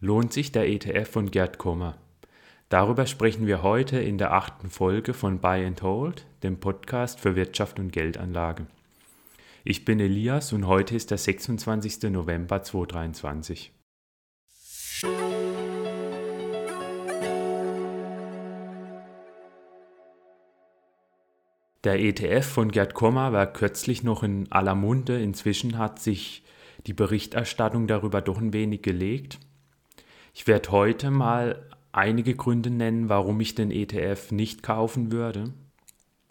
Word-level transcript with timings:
Lohnt 0.00 0.32
sich 0.32 0.52
der 0.52 0.68
ETF 0.68 1.10
von 1.10 1.28
Gerd 1.32 1.58
Kommer? 1.58 1.98
Darüber 2.68 3.04
sprechen 3.06 3.48
wir 3.48 3.64
heute 3.64 3.98
in 3.98 4.16
der 4.16 4.32
achten 4.32 4.70
Folge 4.70 5.12
von 5.12 5.40
Buy 5.40 5.66
and 5.66 5.82
Hold, 5.82 6.24
dem 6.44 6.60
Podcast 6.60 7.18
für 7.18 7.34
Wirtschaft 7.34 7.80
und 7.80 7.92
Geldanlage. 7.92 8.68
Ich 9.64 9.84
bin 9.84 9.98
Elias 9.98 10.52
und 10.52 10.68
heute 10.68 10.94
ist 10.94 11.10
der 11.10 11.18
26. 11.18 12.12
November 12.12 12.62
2023. 12.62 13.72
Der 21.82 21.98
ETF 21.98 22.46
von 22.46 22.70
Gerd 22.70 22.94
Kommer 22.94 23.32
war 23.32 23.52
kürzlich 23.52 24.04
noch 24.04 24.22
in 24.22 24.46
aller 24.52 24.76
Munde. 24.76 25.20
Inzwischen 25.20 25.76
hat 25.76 25.98
sich 25.98 26.44
die 26.86 26.94
Berichterstattung 26.94 27.88
darüber 27.88 28.20
doch 28.20 28.38
ein 28.38 28.52
wenig 28.52 28.82
gelegt. 28.82 29.40
Ich 30.38 30.46
werde 30.46 30.70
heute 30.70 31.10
mal 31.10 31.66
einige 31.90 32.36
Gründe 32.36 32.70
nennen, 32.70 33.08
warum 33.08 33.40
ich 33.40 33.56
den 33.56 33.72
ETF 33.72 34.30
nicht 34.30 34.62
kaufen 34.62 35.10
würde. 35.10 35.52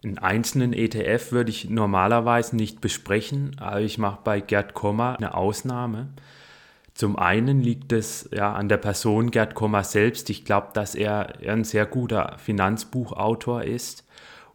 Einen 0.02 0.16
einzelnen 0.16 0.72
ETF 0.72 1.30
würde 1.30 1.50
ich 1.50 1.68
normalerweise 1.68 2.56
nicht 2.56 2.80
besprechen, 2.80 3.56
aber 3.58 3.82
ich 3.82 3.98
mache 3.98 4.20
bei 4.24 4.40
Gerd 4.40 4.72
Kommer 4.72 5.18
eine 5.18 5.34
Ausnahme. 5.34 6.08
Zum 6.94 7.18
einen 7.18 7.60
liegt 7.60 7.92
es 7.92 8.30
ja 8.32 8.54
an 8.54 8.70
der 8.70 8.78
Person 8.78 9.30
Gerd 9.30 9.54
Kommer 9.54 9.84
selbst. 9.84 10.30
Ich 10.30 10.46
glaube, 10.46 10.68
dass 10.72 10.94
er 10.94 11.40
ein 11.46 11.64
sehr 11.64 11.84
guter 11.84 12.38
Finanzbuchautor 12.38 13.64
ist 13.64 14.06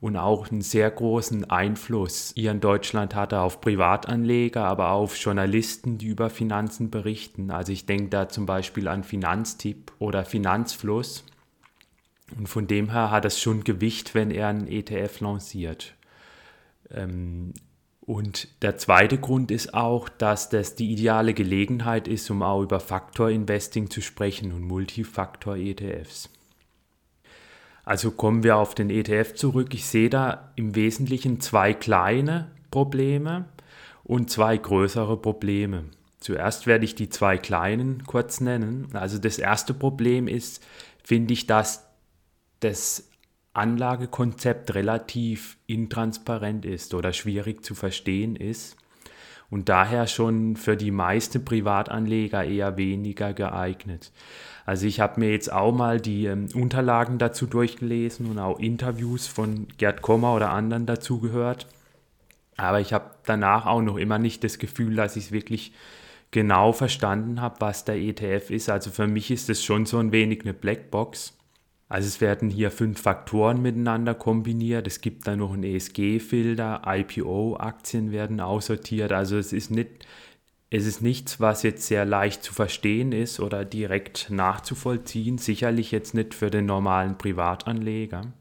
und 0.03 0.17
auch 0.17 0.51
einen 0.51 0.59
sehr 0.59 0.91
großen 0.91 1.49
Einfluss 1.49 2.33
hier 2.35 2.51
in 2.51 2.59
Deutschland 2.59 3.15
hat 3.15 3.31
er 3.31 3.43
auf 3.43 3.61
Privatanleger, 3.61 4.65
aber 4.65 4.89
auch 4.91 5.03
auf 5.03 5.17
Journalisten, 5.17 5.97
die 5.97 6.07
über 6.07 6.29
Finanzen 6.29 6.91
berichten. 6.91 7.51
Also 7.51 7.71
ich 7.71 7.85
denke 7.85 8.09
da 8.09 8.27
zum 8.27 8.45
Beispiel 8.45 8.89
an 8.89 9.05
Finanztipp 9.05 9.93
oder 9.99 10.25
Finanzfluss. 10.25 11.23
Und 12.37 12.49
von 12.49 12.67
dem 12.67 12.91
her 12.91 13.11
hat 13.11 13.23
es 13.23 13.39
schon 13.39 13.63
Gewicht, 13.63 14.13
wenn 14.13 14.29
er 14.29 14.49
einen 14.49 14.67
ETF 14.67 15.21
lanciert. 15.21 15.93
Ähm, 16.91 17.53
und 18.01 18.49
der 18.61 18.77
zweite 18.77 19.17
Grund 19.17 19.51
ist 19.51 19.73
auch, 19.73 20.09
dass 20.09 20.49
das 20.49 20.75
die 20.75 20.91
ideale 20.91 21.33
Gelegenheit 21.33 22.09
ist, 22.09 22.29
um 22.29 22.43
auch 22.43 22.61
über 22.61 22.81
Faktor-Investing 22.81 23.89
zu 23.89 24.01
sprechen 24.01 24.51
und 24.51 24.63
Multifaktor-ETFs. 24.63 26.29
Also 27.83 28.11
kommen 28.11 28.43
wir 28.43 28.57
auf 28.57 28.75
den 28.75 28.89
ETF 28.89 29.33
zurück. 29.35 29.73
Ich 29.73 29.85
sehe 29.85 30.09
da 30.09 30.51
im 30.55 30.75
Wesentlichen 30.75 31.41
zwei 31.41 31.73
kleine 31.73 32.51
Probleme 32.71 33.45
und 34.03 34.29
zwei 34.29 34.57
größere 34.57 35.17
Probleme. 35.17 35.85
Zuerst 36.19 36.65
werde 36.65 36.85
ich 36.85 36.95
die 36.95 37.09
zwei 37.09 37.37
kleinen 37.37 38.05
kurz 38.05 38.39
nennen. 38.39 38.87
Also 38.93 39.17
das 39.17 39.37
erste 39.37 39.73
Problem 39.73 40.27
ist, 40.27 40.63
finde 41.03 41.33
ich, 41.33 41.47
dass 41.47 41.85
das 42.61 43.09
Anlagekonzept 43.51 44.73
relativ 44.73 45.57
intransparent 45.67 46.65
ist 46.65 46.93
oder 46.93 47.11
schwierig 47.11 47.63
zu 47.65 47.75
verstehen 47.75 48.35
ist 48.37 48.77
und 49.53 49.69
daher 49.69 50.07
schon 50.07 50.55
für 50.55 50.75
die 50.75 50.89
meisten 50.89 51.45
Privatanleger 51.45 52.43
eher 52.43 52.75
weniger 52.75 53.33
geeignet. 53.33 54.11
Also 54.65 54.87
ich 54.87 54.99
habe 54.99 55.19
mir 55.19 55.29
jetzt 55.29 55.53
auch 55.53 55.71
mal 55.71 56.01
die 56.01 56.25
ähm, 56.25 56.49
Unterlagen 56.55 57.19
dazu 57.19 57.45
durchgelesen 57.45 58.31
und 58.31 58.39
auch 58.39 58.57
Interviews 58.57 59.27
von 59.27 59.67
Gerd 59.77 60.01
Kommer 60.01 60.33
oder 60.33 60.49
anderen 60.49 60.87
dazu 60.87 61.19
gehört. 61.19 61.67
Aber 62.57 62.81
ich 62.81 62.93
habe 62.93 63.11
danach 63.27 63.67
auch 63.67 63.83
noch 63.83 63.97
immer 63.97 64.17
nicht 64.17 64.43
das 64.43 64.57
Gefühl, 64.57 64.95
dass 64.95 65.17
ich 65.17 65.25
es 65.25 65.31
wirklich 65.31 65.71
genau 66.31 66.73
verstanden 66.73 67.39
habe, 67.39 67.57
was 67.59 67.85
der 67.85 67.97
ETF 67.97 68.49
ist. 68.49 68.71
Also 68.71 68.89
für 68.89 69.05
mich 69.05 69.29
ist 69.29 69.51
es 69.51 69.63
schon 69.63 69.85
so 69.85 69.99
ein 69.99 70.11
wenig 70.11 70.41
eine 70.41 70.55
Blackbox. 70.55 71.37
Also 71.93 72.07
es 72.07 72.21
werden 72.21 72.49
hier 72.49 72.71
fünf 72.71 72.99
Faktoren 72.99 73.61
miteinander 73.61 74.15
kombiniert. 74.15 74.87
Es 74.87 74.99
gibt 74.99 75.27
dann 75.27 75.37
noch 75.37 75.53
einen 75.53 75.63
ESG-Filter, 75.63 76.81
IPO-Aktien 76.87 78.11
werden 78.11 78.39
aussortiert. 78.39 79.11
Also 79.11 79.37
es 79.37 79.53
ist 79.53 79.69
nicht 79.69 80.07
es 80.71 80.87
ist 80.87 81.03
nichts, 81.03 81.39
was 81.39 81.61
jetzt 81.61 81.85
sehr 81.85 82.03
leicht 82.03 82.41
zu 82.41 82.51
verstehen 82.51 83.11
ist 83.11 83.39
oder 83.39 83.63
direkt 83.63 84.31
nachzuvollziehen, 84.31 85.37
sicherlich 85.37 85.91
jetzt 85.91 86.15
nicht 86.15 86.33
für 86.33 86.49
den 86.49 86.65
normalen 86.65 87.15
Privatanleger. 87.19 88.33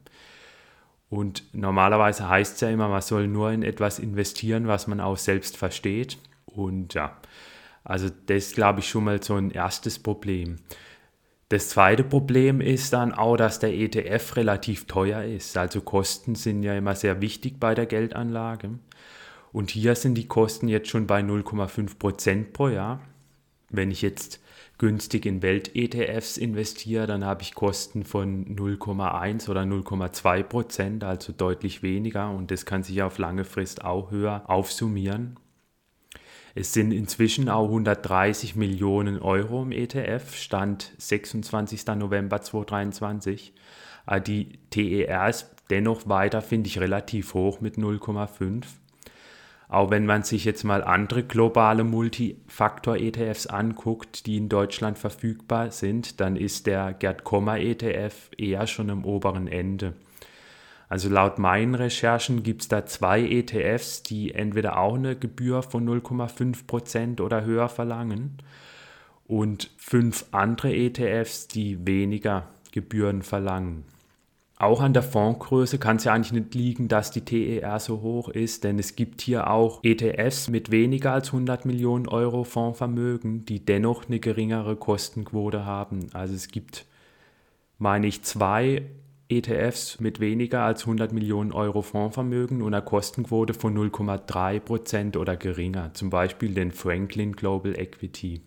Und 1.11 1.43
normalerweise 1.53 2.27
heißt 2.27 2.55
es 2.55 2.61
ja 2.61 2.69
immer, 2.71 2.87
man 2.87 3.03
soll 3.03 3.27
nur 3.27 3.51
in 3.51 3.61
etwas 3.61 3.99
investieren, 3.99 4.65
was 4.65 4.87
man 4.87 4.99
auch 4.99 5.17
selbst 5.17 5.57
versteht. 5.57 6.17
Und 6.47 6.95
ja, 6.95 7.15
also 7.83 8.09
das 8.25 8.53
glaube 8.53 8.79
ich, 8.79 8.89
schon 8.89 9.03
mal 9.03 9.21
so 9.21 9.35
ein 9.35 9.51
erstes 9.51 9.99
Problem. 9.99 10.57
Das 11.53 11.69
zweite 11.69 12.03
Problem 12.03 12.61
ist 12.61 12.93
dann 12.93 13.13
auch, 13.13 13.37
dass 13.37 13.59
der 13.59 13.75
ETF 13.75 14.37
relativ 14.37 14.85
teuer 14.85 15.23
ist. 15.23 15.55
Also 15.55 15.81
Kosten 15.81 16.33
sind 16.33 16.63
ja 16.63 16.75
immer 16.75 16.95
sehr 16.95 17.21
wichtig 17.21 17.59
bei 17.59 17.75
der 17.75 17.85
Geldanlage. 17.85 18.79
Und 19.51 19.69
hier 19.69 19.93
sind 19.93 20.15
die 20.15 20.27
Kosten 20.27 20.67
jetzt 20.67 20.89
schon 20.89 21.05
bei 21.05 21.19
0,5 21.19 21.99
Prozent 21.99 22.53
pro 22.53 22.69
Jahr. 22.69 23.01
Wenn 23.69 23.91
ich 23.91 24.01
jetzt 24.01 24.41
günstig 24.79 25.27
in 25.27 25.43
Welt-ETFs 25.43 26.37
investiere, 26.37 27.05
dann 27.05 27.23
habe 27.23 27.43
ich 27.43 27.53
Kosten 27.53 28.03
von 28.03 28.47
0,1 28.55 29.47
oder 29.47 29.61
0,2 29.61 30.41
Prozent, 30.41 31.03
also 31.03 31.33
deutlich 31.33 31.83
weniger. 31.83 32.31
Und 32.31 32.49
das 32.49 32.65
kann 32.65 32.81
sich 32.81 33.03
auf 33.03 33.19
lange 33.19 33.45
Frist 33.45 33.85
auch 33.85 34.09
höher 34.09 34.41
aufsummieren. 34.47 35.37
Es 36.55 36.71
sind 36.71 36.91
inzwischen 36.91 37.49
auch 37.49 37.65
130 37.65 38.55
Millionen 38.55 39.19
Euro 39.19 39.63
im 39.63 39.71
ETF, 39.71 40.35
Stand 40.35 40.91
26. 40.99 41.87
November 41.97 42.41
2023. 42.41 43.53
Äh, 44.05 44.21
die 44.21 44.59
TER 44.69 45.29
ist 45.29 45.49
dennoch 45.71 46.07
weiter, 46.07 46.41
finde 46.41 46.67
ich, 46.67 46.79
relativ 46.79 47.33
hoch 47.33 47.59
mit 47.59 47.77
0,5. 47.77 48.65
Auch 49.67 49.89
wenn 49.89 50.05
man 50.05 50.21
sich 50.21 50.45
jetzt 50.45 50.63
mal 50.63 50.83
andere 50.83 51.23
globale 51.23 51.83
Multifaktor-ETFs 51.83 53.47
anguckt, 53.47 54.27
die 54.27 54.37
in 54.37 54.47
Deutschland 54.47 54.99
verfügbar 54.99 55.71
sind, 55.71 56.19
dann 56.19 56.35
ist 56.35 56.67
der 56.67 56.93
Gerd 56.93 57.23
Kommer 57.23 57.57
ETF 57.57 58.29
eher 58.37 58.67
schon 58.67 58.91
am 58.91 59.05
oberen 59.05 59.47
Ende. 59.47 59.93
Also 60.93 61.09
laut 61.09 61.39
meinen 61.39 61.73
Recherchen 61.73 62.43
gibt 62.43 62.61
es 62.61 62.67
da 62.67 62.85
zwei 62.85 63.23
ETFs, 63.23 64.03
die 64.03 64.35
entweder 64.35 64.77
auch 64.77 64.93
eine 64.93 65.15
Gebühr 65.15 65.63
von 65.63 65.89
0,5% 65.89 67.19
oder 67.19 67.43
höher 67.43 67.67
verlangen 67.67 68.37
und 69.25 69.71
fünf 69.77 70.25
andere 70.29 70.71
ETFs, 70.71 71.47
die 71.47 71.87
weniger 71.87 72.47
Gebühren 72.71 73.23
verlangen. 73.23 73.85
Auch 74.59 74.81
an 74.81 74.93
der 74.93 75.01
Fondsgröße 75.01 75.79
kann 75.79 75.95
es 75.95 76.03
ja 76.03 76.13
eigentlich 76.13 76.31
nicht 76.31 76.53
liegen, 76.53 76.89
dass 76.89 77.09
die 77.09 77.21
TER 77.21 77.79
so 77.79 78.01
hoch 78.01 78.29
ist, 78.29 78.63
denn 78.63 78.77
es 78.77 78.95
gibt 78.95 79.21
hier 79.21 79.49
auch 79.49 79.83
ETFs 79.83 80.47
mit 80.47 80.69
weniger 80.69 81.13
als 81.13 81.29
100 81.29 81.65
Millionen 81.65 82.07
Euro 82.07 82.43
Fondsvermögen, 82.43 83.45
die 83.45 83.65
dennoch 83.65 84.05
eine 84.05 84.19
geringere 84.19 84.75
Kostenquote 84.75 85.65
haben. 85.65 86.09
Also 86.13 86.35
es 86.35 86.49
gibt, 86.49 86.85
meine 87.79 88.05
ich, 88.05 88.21
zwei 88.21 88.83
ETFs 89.29 89.99
mit 89.99 90.19
weniger 90.19 90.61
als 90.61 90.81
100 90.81 91.11
Millionen 91.13 91.51
Euro 91.51 91.81
Fondsvermögen 91.81 92.61
und 92.61 92.73
einer 92.73 92.81
Kostenquote 92.81 93.53
von 93.53 93.75
0,3 93.75 94.59
Prozent 94.59 95.17
oder 95.17 95.35
geringer, 95.35 95.93
zum 95.93 96.09
Beispiel 96.09 96.53
den 96.53 96.71
Franklin 96.71 97.33
Global 97.33 97.77
Equity. 97.77 98.41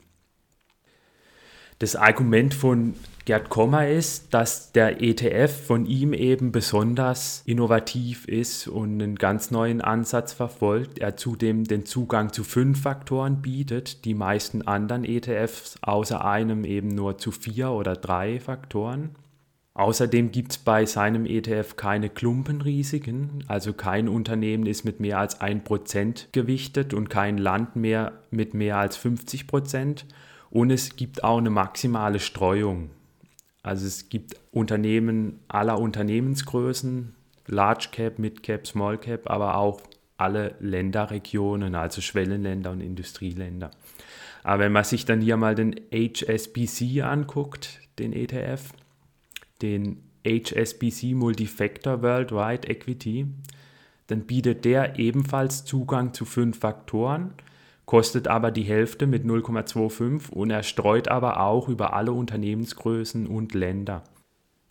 Das 1.79 1.95
Argument 1.95 2.55
von 2.55 2.95
Gerd 3.27 3.51
Kommer 3.51 3.89
ist, 3.89 4.33
dass 4.33 4.73
der 4.73 5.03
ETF 5.03 5.67
von 5.67 5.85
ihm 5.85 6.15
eben 6.15 6.53
besonders 6.53 7.43
innovativ 7.45 8.27
ist 8.29 8.67
und 8.67 9.03
einen 9.03 9.17
ganz 9.17 9.51
neuen 9.51 9.83
Ansatz 9.83 10.33
verfolgt. 10.33 11.01
Er 11.01 11.17
zudem 11.17 11.65
den 11.65 11.85
Zugang 11.85 12.33
zu 12.33 12.45
fünf 12.45 12.81
Faktoren 12.81 13.43
bietet, 13.43 14.07
die 14.07 14.15
meisten 14.15 14.63
anderen 14.63 15.05
ETFs 15.05 15.77
außer 15.83 16.25
einem 16.25 16.65
eben 16.65 16.89
nur 16.89 17.19
zu 17.19 17.31
vier 17.31 17.73
oder 17.73 17.95
drei 17.95 18.41
Faktoren. 18.41 19.11
Außerdem 19.77 20.33
gibt 20.33 20.53
es 20.53 20.59
bei 20.59 20.87
seinem 20.87 21.27
ETF 21.27 21.77
keine 21.77 22.09
Klumpenrisiken, 22.09 23.45
also 23.47 23.75
kein 23.75 24.09
Unternehmen 24.09 24.65
ist 24.65 24.87
mit 24.87 25.01
mehr 25.01 25.19
als 25.19 25.39
1% 25.39 26.29
gewichtet 26.33 26.95
und 26.95 27.11
kein 27.11 27.37
Land 27.37 27.77
mehr 27.77 28.13
mit 28.31 28.55
mehr 28.55 28.79
als 28.79 28.99
50%. 28.99 30.05
Und 30.49 30.71
es 30.71 30.97
gibt 30.97 31.23
auch 31.25 31.37
eine 31.37 31.51
maximale 31.51 32.21
Streuung. 32.21 32.89
Also 33.63 33.87
es 33.87 34.09
gibt 34.09 34.37
Unternehmen 34.51 35.41
aller 35.47 35.79
Unternehmensgrößen, 35.79 37.15
Large 37.47 37.89
Cap, 37.93 38.19
Mid 38.19 38.43
Cap, 38.43 38.67
Small 38.67 38.97
Cap, 38.97 39.29
aber 39.29 39.59
auch 39.59 39.83
alle 40.17 40.55
Länderregionen, 40.59 41.75
also 41.75 42.01
Schwellenländer 42.01 42.71
und 42.71 42.81
Industrieländer. 42.81 43.71
Aber 44.43 44.61
wenn 44.61 44.73
man 44.73 44.85
sich 44.85 45.05
dann 45.05 45.21
hier 45.21 45.37
mal 45.37 45.55
den 45.55 45.75
HSBC 45.93 47.03
anguckt, 47.03 47.81
den 47.99 48.15
ETF, 48.15 48.73
den 49.63 50.03
HSBC 50.27 51.15
Multifactor 51.15 52.03
Worldwide 52.03 52.69
Equity, 52.69 53.27
dann 54.07 54.23
bietet 54.23 54.65
der 54.65 54.99
ebenfalls 54.99 55.65
Zugang 55.65 56.15
zu 56.15 56.25
fünf 56.25 56.59
Faktoren 56.59 57.35
kostet 57.87 58.27
aber 58.27 58.51
die 58.51 58.65
Hälfte 58.65 59.07
mit 59.07 59.25
0,25 59.25 60.31
und 60.31 60.51
er 60.51 60.65
streut 60.65 61.09
aber 61.09 61.41
auch 61.41 61.69
über 61.69 61.95
alle 61.95 62.13
Unternehmensgrößen 62.13 63.27
und 63.27 63.55
Länder. 63.55 64.03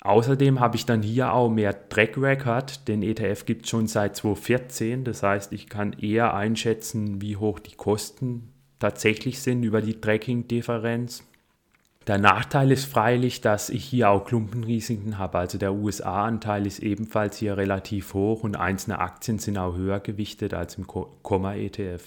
Außerdem 0.02 0.60
habe 0.60 0.76
ich 0.76 0.86
dann 0.86 1.02
hier 1.02 1.34
auch 1.34 1.50
mehr 1.50 1.90
Track 1.90 2.18
Record. 2.18 2.88
Den 2.88 3.02
ETF 3.02 3.46
gibt 3.46 3.64
es 3.64 3.70
schon 3.72 3.88
seit 3.88 4.16
2014. 4.18 5.04
Das 5.04 5.24
heißt, 5.24 5.52
ich 5.52 5.68
kann 5.68 5.94
eher 5.94 6.36
einschätzen, 6.36 7.22
wie 7.22 7.38
hoch 7.38 7.58
die 7.58 7.74
Kosten 7.74 8.52
tatsächlich 8.78 9.40
sind 9.40 9.64
über 9.64 9.82
die 9.82 10.00
Tracking-Differenz. 10.00 11.24
Der 12.08 12.20
Nachteil 12.20 12.72
ist 12.72 12.86
freilich, 12.86 13.42
dass 13.42 13.72
ich 13.72 13.84
hier 13.84 14.12
auch 14.12 14.26
Klumpenrisiken 14.26 15.18
habe. 15.18 15.40
Also 15.40 15.58
der 15.58 15.74
USA-Anteil 15.74 16.68
ist 16.68 16.80
ebenfalls 16.80 17.38
hier 17.38 17.58
relativ 17.58 18.14
hoch 18.14 18.44
und 18.44 18.56
einzelne 18.56 19.00
Aktien 19.00 19.40
sind 19.40 19.58
auch 19.58 19.76
höher 19.76 20.00
gewichtet 20.00 20.54
als 20.54 20.76
im 20.76 20.86
Komma-ETF. 20.86 22.04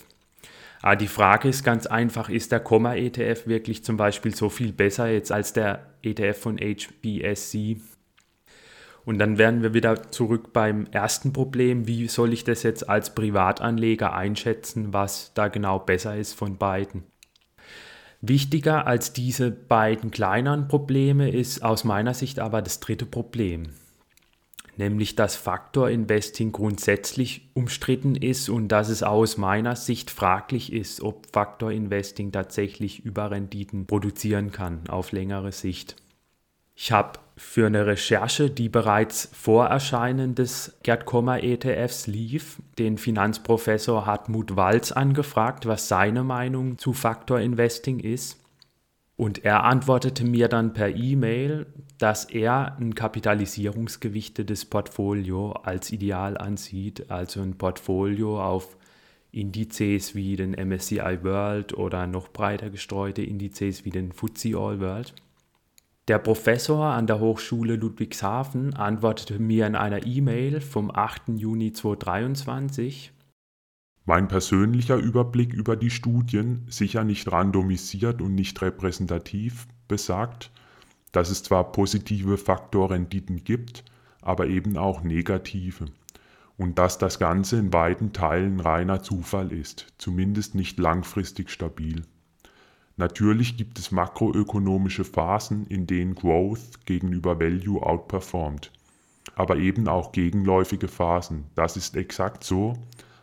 Aber 0.82 0.94
die 0.94 1.08
Frage 1.08 1.48
ist 1.48 1.64
ganz 1.64 1.86
einfach, 1.86 2.28
ist 2.28 2.52
der 2.52 2.60
Komma-ETF 2.60 3.48
wirklich 3.48 3.84
zum 3.84 3.96
Beispiel 3.96 4.32
so 4.32 4.48
viel 4.48 4.72
besser 4.72 5.08
jetzt 5.08 5.32
als 5.32 5.52
der 5.52 5.86
ETF 6.02 6.40
von 6.40 6.58
HBSC? 6.58 7.80
Und 9.04 9.18
dann 9.18 9.36
wären 9.36 9.62
wir 9.62 9.74
wieder 9.74 10.12
zurück 10.12 10.52
beim 10.52 10.86
ersten 10.92 11.32
Problem. 11.32 11.88
Wie 11.88 12.06
soll 12.06 12.32
ich 12.32 12.44
das 12.44 12.62
jetzt 12.62 12.88
als 12.88 13.16
Privatanleger 13.16 14.12
einschätzen, 14.12 14.92
was 14.92 15.32
da 15.34 15.48
genau 15.48 15.80
besser 15.80 16.16
ist 16.16 16.34
von 16.34 16.56
beiden? 16.56 17.02
Wichtiger 18.20 18.86
als 18.86 19.12
diese 19.12 19.50
beiden 19.50 20.10
kleineren 20.10 20.68
Probleme 20.68 21.30
ist 21.30 21.62
aus 21.62 21.84
meiner 21.84 22.14
Sicht 22.14 22.40
aber 22.40 22.62
das 22.62 22.80
dritte 22.80 23.06
Problem 23.06 23.70
nämlich 24.78 25.16
dass 25.16 25.36
Faktor 25.36 25.90
Investing 25.90 26.52
grundsätzlich 26.52 27.50
umstritten 27.54 28.14
ist 28.14 28.48
und 28.48 28.68
dass 28.68 28.88
es 28.88 29.02
aus 29.02 29.36
meiner 29.36 29.76
Sicht 29.76 30.10
fraglich 30.10 30.72
ist, 30.72 31.02
ob 31.02 31.26
Faktor 31.32 31.72
Investing 31.72 32.32
tatsächlich 32.32 33.04
Überrenditen 33.04 33.86
produzieren 33.86 34.52
kann 34.52 34.88
auf 34.88 35.12
längere 35.12 35.52
Sicht. 35.52 35.96
Ich 36.76 36.92
habe 36.92 37.18
für 37.38 37.66
eine 37.66 37.86
Recherche, 37.86 38.50
die 38.50 38.68
bereits 38.68 39.30
vor 39.32 39.66
Erscheinen 39.66 40.34
des 40.34 40.76
Gerd 40.82 41.06
Kommer 41.06 41.42
ETFs 41.42 42.08
lief, 42.08 42.60
den 42.78 42.98
Finanzprofessor 42.98 44.06
Hartmut 44.06 44.56
Walz 44.56 44.90
angefragt, 44.90 45.64
was 45.64 45.86
seine 45.86 46.24
Meinung 46.24 46.78
zu 46.78 46.92
Faktor 46.92 47.38
Investing 47.38 48.00
ist. 48.00 48.40
Und 49.16 49.44
er 49.44 49.64
antwortete 49.64 50.24
mir 50.24 50.48
dann 50.48 50.72
per 50.72 50.94
E-Mail, 50.94 51.66
dass 51.98 52.24
er 52.24 52.76
ein 52.78 52.94
kapitalisierungsgewichtetes 52.94 54.64
Portfolio 54.64 55.52
als 55.52 55.92
ideal 55.92 56.36
ansieht, 56.36 57.10
also 57.10 57.40
ein 57.40 57.56
Portfolio 57.56 58.42
auf 58.42 58.76
Indizes 59.30 60.14
wie 60.14 60.34
den 60.36 60.52
MSCI 60.52 61.18
World 61.22 61.74
oder 61.74 62.06
noch 62.06 62.28
breiter 62.28 62.70
gestreute 62.70 63.22
Indizes 63.22 63.84
wie 63.84 63.90
den 63.90 64.12
FTSE 64.12 64.56
All 64.56 64.80
World. 64.80 65.14
Der 66.08 66.18
Professor 66.18 66.86
an 66.86 67.06
der 67.06 67.20
Hochschule 67.20 67.76
Ludwigshafen 67.76 68.72
antwortete 68.72 69.38
mir 69.38 69.66
in 69.66 69.76
einer 69.76 70.06
E-Mail 70.06 70.62
vom 70.62 70.90
8. 70.90 71.24
Juni 71.36 71.74
2023, 71.74 73.12
mein 74.06 74.26
persönlicher 74.26 74.96
Überblick 74.96 75.52
über 75.52 75.76
die 75.76 75.90
Studien, 75.90 76.64
sicher 76.70 77.04
nicht 77.04 77.30
randomisiert 77.30 78.22
und 78.22 78.34
nicht 78.34 78.62
repräsentativ, 78.62 79.68
besagt, 79.86 80.50
dass 81.12 81.28
es 81.28 81.42
zwar 81.42 81.72
positive 81.72 82.38
Faktorrenditen 82.38 83.44
gibt, 83.44 83.84
aber 84.22 84.46
eben 84.46 84.78
auch 84.78 85.02
negative 85.02 85.88
und 86.56 86.78
dass 86.78 86.96
das 86.96 87.18
Ganze 87.18 87.58
in 87.58 87.74
weiten 87.74 88.14
Teilen 88.14 88.60
reiner 88.60 89.02
Zufall 89.02 89.52
ist, 89.52 89.92
zumindest 89.98 90.54
nicht 90.54 90.78
langfristig 90.78 91.50
stabil. 91.50 92.02
Natürlich 92.98 93.56
gibt 93.56 93.78
es 93.78 93.92
makroökonomische 93.92 95.04
Phasen, 95.04 95.66
in 95.68 95.86
denen 95.86 96.16
Growth 96.16 96.84
gegenüber 96.84 97.38
Value 97.38 97.80
outperformt, 97.80 98.72
aber 99.36 99.56
eben 99.56 99.86
auch 99.86 100.10
gegenläufige 100.10 100.88
Phasen. 100.88 101.44
Das 101.54 101.76
ist 101.76 101.96
exakt 101.96 102.42
so, 102.42 102.76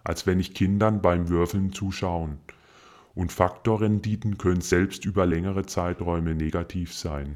als 0.06 0.25
wenn 0.25 0.39
ich 0.39 0.54
Kindern 0.54 1.01
beim 1.01 1.27
Würfeln 1.27 1.74
zuschauen. 1.74 2.38
Und 3.16 3.33
Faktorrenditen 3.33 4.38
können 4.38 4.62
selbst 4.62 5.04
über 5.04 5.25
längere 5.25 5.66
Zeiträume 5.66 6.36
negativ 6.36 6.94
sein. 6.94 7.36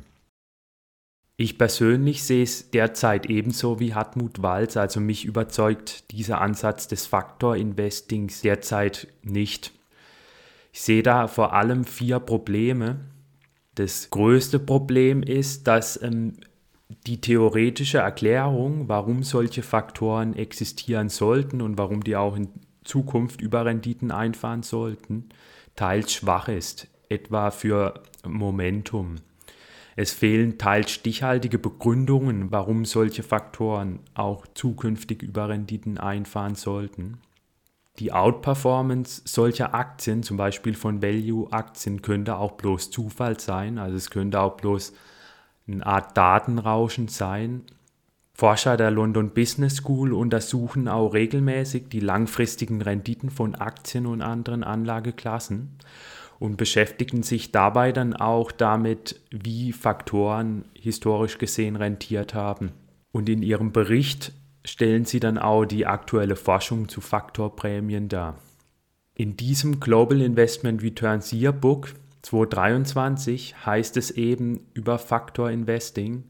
Ich 1.35 1.57
persönlich 1.57 2.23
sehe 2.23 2.43
es 2.43 2.71
derzeit 2.71 3.25
ebenso 3.25 3.81
wie 3.81 3.93
Hartmut 3.93 4.41
Walz, 4.41 4.77
also 4.77 5.01
mich 5.01 5.25
überzeugt 5.25 6.11
dieser 6.11 6.39
Ansatz 6.39 6.87
des 6.87 7.05
Faktor-Investings 7.05 8.41
derzeit 8.41 9.07
nicht. 9.23 9.73
Ich 10.71 10.81
sehe 10.81 11.03
da 11.03 11.27
vor 11.27 11.53
allem 11.53 11.83
vier 11.83 12.19
Probleme. 12.19 12.99
Das 13.75 14.09
größte 14.09 14.59
Problem 14.59 15.23
ist, 15.23 15.67
dass 15.67 16.01
ähm, 16.01 16.33
die 17.05 17.21
theoretische 17.21 17.99
Erklärung, 17.99 18.87
warum 18.87 19.23
solche 19.23 19.63
Faktoren 19.63 20.35
existieren 20.35 21.09
sollten 21.09 21.61
und 21.61 21.77
warum 21.77 22.03
die 22.03 22.15
auch 22.15 22.35
in 22.35 22.49
Zukunft 22.83 23.41
Überrenditen 23.41 24.11
einfahren 24.11 24.63
sollten, 24.63 25.29
teils 25.75 26.13
schwach 26.13 26.47
ist, 26.47 26.87
etwa 27.07 27.51
für 27.51 28.01
Momentum. 28.27 29.15
Es 29.95 30.13
fehlen 30.13 30.57
teils 30.57 30.91
stichhaltige 30.91 31.59
Begründungen, 31.59 32.51
warum 32.51 32.85
solche 32.85 33.21
Faktoren 33.21 33.99
auch 34.13 34.47
zukünftig 34.53 35.21
Überrenditen 35.21 35.97
einfahren 35.97 36.55
sollten. 36.55 37.17
Die 37.99 38.13
Outperformance 38.13 39.23
solcher 39.25 39.73
Aktien, 39.73 40.23
zum 40.23 40.37
Beispiel 40.37 40.73
von 40.73 41.01
Value-Aktien, 41.01 42.01
könnte 42.01 42.37
auch 42.37 42.53
bloß 42.53 42.91
Zufall 42.91 43.39
sein, 43.39 43.77
also 43.77 43.97
es 43.97 44.09
könnte 44.09 44.39
auch 44.39 44.55
bloß 44.55 44.93
eine 45.67 45.85
Art 45.85 46.15
Datenrauschen 46.15 47.09
sein. 47.09 47.63
Forscher 48.33 48.77
der 48.77 48.89
London 48.89 49.31
Business 49.31 49.75
School 49.77 50.13
untersuchen 50.13 50.87
auch 50.87 51.13
regelmäßig 51.13 51.89
die 51.89 51.99
langfristigen 51.99 52.81
Renditen 52.81 53.29
von 53.29 53.55
Aktien 53.55 54.05
und 54.05 54.21
anderen 54.21 54.63
Anlageklassen 54.63 55.77
und 56.39 56.55
beschäftigen 56.55 57.21
sich 57.21 57.51
dabei 57.51 57.91
dann 57.91 58.15
auch 58.15 58.53
damit, 58.53 59.19
wie 59.29 59.73
Faktoren 59.73 60.63
historisch 60.73 61.37
gesehen 61.37 61.75
rentiert 61.75 62.33
haben. 62.33 62.71
Und 63.11 63.27
in 63.27 63.43
ihrem 63.43 63.73
Bericht 63.73 64.31
stellen 64.65 65.05
sie 65.05 65.19
dann 65.19 65.37
auch 65.37 65.65
die 65.65 65.85
aktuelle 65.85 66.35
Forschung 66.35 66.89
zu 66.89 67.01
Faktorprämien 67.01 68.09
dar. 68.09 68.37
In 69.15 69.35
diesem 69.35 69.79
Global 69.79 70.21
Investment 70.21 70.81
Returns 70.81 71.33
Yearbook 71.33 71.93
2023 72.21 73.65
heißt 73.65 73.97
es 73.97 74.11
eben 74.11 74.61
über 74.73 74.97
Faktor 74.97 75.51
Investing. 75.51 76.23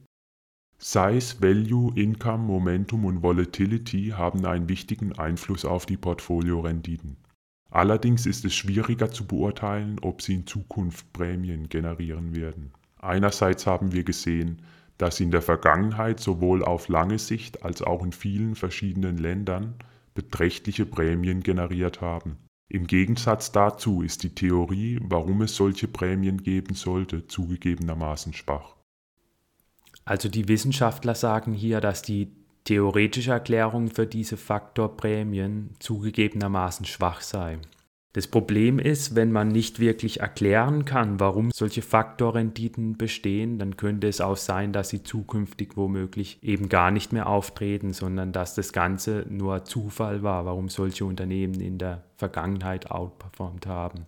Size, 0.77 1.35
Value, 1.42 1.92
Income, 1.95 2.45
Momentum 2.45 3.06
und 3.06 3.21
Volatility 3.21 4.13
haben 4.15 4.45
einen 4.45 4.69
wichtigen 4.69 5.13
Einfluss 5.19 5.65
auf 5.65 5.85
die 5.85 5.97
Portfoliorenditen. 5.97 7.18
Allerdings 7.69 8.25
ist 8.25 8.45
es 8.45 8.56
schwieriger 8.56 9.11
zu 9.11 9.27
beurteilen, 9.27 9.97
ob 10.01 10.21
sie 10.21 10.35
in 10.35 10.47
Zukunft 10.47 11.11
Prämien 11.13 11.69
generieren 11.69 12.35
werden. 12.35 12.71
Einerseits 12.99 13.68
haben 13.68 13.92
wir 13.92 14.04
gesehen, 14.04 14.61
dass 14.99 15.19
in 15.19 15.31
der 15.31 15.41
Vergangenheit 15.41 16.19
sowohl 16.19 16.63
auf 16.63 16.89
lange 16.89 17.18
Sicht 17.18 17.63
als 17.63 17.81
auch 17.81 18.03
in 18.03 18.11
vielen 18.11 18.53
verschiedenen 18.56 19.18
Ländern 19.18 19.75
beträchtliche 20.13 20.85
Prämien 20.85 21.41
generiert 21.41 22.01
haben. 22.01 22.37
Im 22.68 22.85
Gegensatz 22.85 23.51
dazu 23.51 24.03
ist 24.03 24.23
die 24.23 24.35
Theorie, 24.35 24.99
warum 25.01 25.41
es 25.41 25.56
solche 25.56 25.87
Prämien 25.87 26.44
geben 26.44 26.75
sollte, 26.75 27.25
zugegebenermaßen 27.25 28.33
schwach. 28.33 28.75
Also 30.06 30.27
die 30.27 30.47
Wissenschaftler 30.47 31.15
sagen 31.15 31.53
hier, 31.53 31.79
dass 31.81 32.01
die 32.01 32.31
theoretische 32.65 33.31
Erklärung 33.31 33.89
für 33.89 34.06
diese 34.06 34.37
Faktorprämien 34.37 35.75
zugegebenermaßen 35.79 36.85
schwach 36.85 37.21
sei. 37.21 37.57
Das 38.13 38.25
Problem 38.25 38.80
ist, 38.80 39.13
wenn 39.13 39.31
man 39.31 39.49
nicht 39.49 39.80
wirklich 39.80 40.21
erklären 40.21 40.83
kann, 40.83 41.19
warum 41.19 41.51
solche 41.54 41.83
Faktorrenditen 41.83 42.97
bestehen, 42.97 43.59
dann 43.59 43.78
könnte 43.78 44.07
es 44.07 44.19
auch 44.19 44.37
sein, 44.37 44.73
dass 44.73 44.89
sie 44.89 45.04
zukünftig 45.04 45.78
womöglich 45.78 46.42
eben 46.42 46.69
gar 46.69 46.89
nicht 46.89 47.13
mehr 47.13 47.28
auftreten, 47.28 47.94
sondern 47.94 48.31
dass 48.31 48.56
das 48.56 48.73
Ganze 48.73 49.28
nur 49.30 49.63
Zufall 49.63 50.23
war, 50.23 50.45
warum 50.45 50.69
solche 50.69 51.06
Unternehmen 51.06 51.61
in 51.61 51.78
der 51.78 52.04
Vergangenheit 52.18 52.89
outperformt 52.89 53.68
haben. 53.68 54.07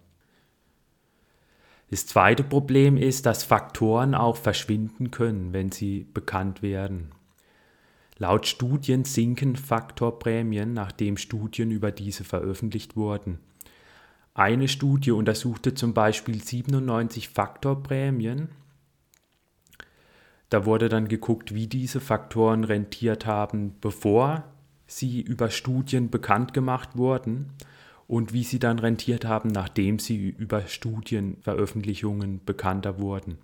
Das 1.92 2.08
zweite 2.08 2.44
Problem 2.44 2.98
ist, 2.98 3.28
dass 3.28 3.44
Faktoren 3.44 4.16
auch 4.16 4.38
verschwinden 4.38 5.12
können, 5.12 5.54
wenn 5.54 5.72
sie 5.72 6.08
bekannt 6.12 6.64
werden. 6.64 7.12
Laut 8.18 8.48
Studien 8.48 9.04
sinken 9.04 9.56
Faktorprämien, 9.56 10.74
nachdem 10.74 11.18
Studien 11.18 11.70
über 11.70 11.92
diese 11.92 12.24
veröffentlicht 12.24 12.96
wurden. 12.96 13.40
Eine 14.34 14.68
Studie 14.68 15.12
untersuchte 15.12 15.74
zum 15.74 15.94
Beispiel 15.94 16.42
97 16.42 17.30
Faktorprämien. 17.30 18.50
Da 20.50 20.66
wurde 20.66 20.90
dann 20.90 21.08
geguckt, 21.08 21.54
wie 21.54 21.68
diese 21.68 22.00
Faktoren 22.00 22.64
rentiert 22.64 23.26
haben, 23.26 23.76
bevor 23.82 24.44
sie 24.88 25.22
über 25.22 25.50
Studien 25.50 26.10
bekannt 26.10 26.54
gemacht 26.54 26.98
wurden. 26.98 27.52
und 28.08 28.34
wie 28.34 28.44
sie 28.44 28.60
dann 28.60 28.78
rentiert 28.78 29.24
haben, 29.24 29.48
nachdem 29.48 29.98
sie 29.98 30.36
über 30.38 30.68
Studienveröffentlichungen 30.68 32.42
bekannter 32.46 33.00
wurden. 33.00 33.38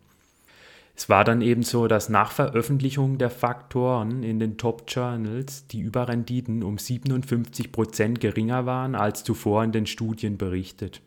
Es 0.98 1.10
war 1.10 1.24
dann 1.24 1.42
eben 1.42 1.62
so, 1.62 1.88
dass 1.88 2.10
nach 2.10 2.32
Veröffentlichung 2.32 3.20
der 3.20 3.30
Faktoren 3.30 4.24
in 4.24 4.40
den 4.40 4.58
Top 4.58 4.86
Journals 4.88 5.68
die 5.68 5.82
Überrenditen 5.82 6.64
um 6.64 6.80
57 6.80 7.72
Prozent 7.72 8.20
geringer 8.20 8.66
waren 8.66 8.96
als 8.96 9.24
zuvor 9.24 9.64
in 9.64 9.72
den 9.72 9.86
Studien 9.86 10.40
berichtet. 10.40 11.02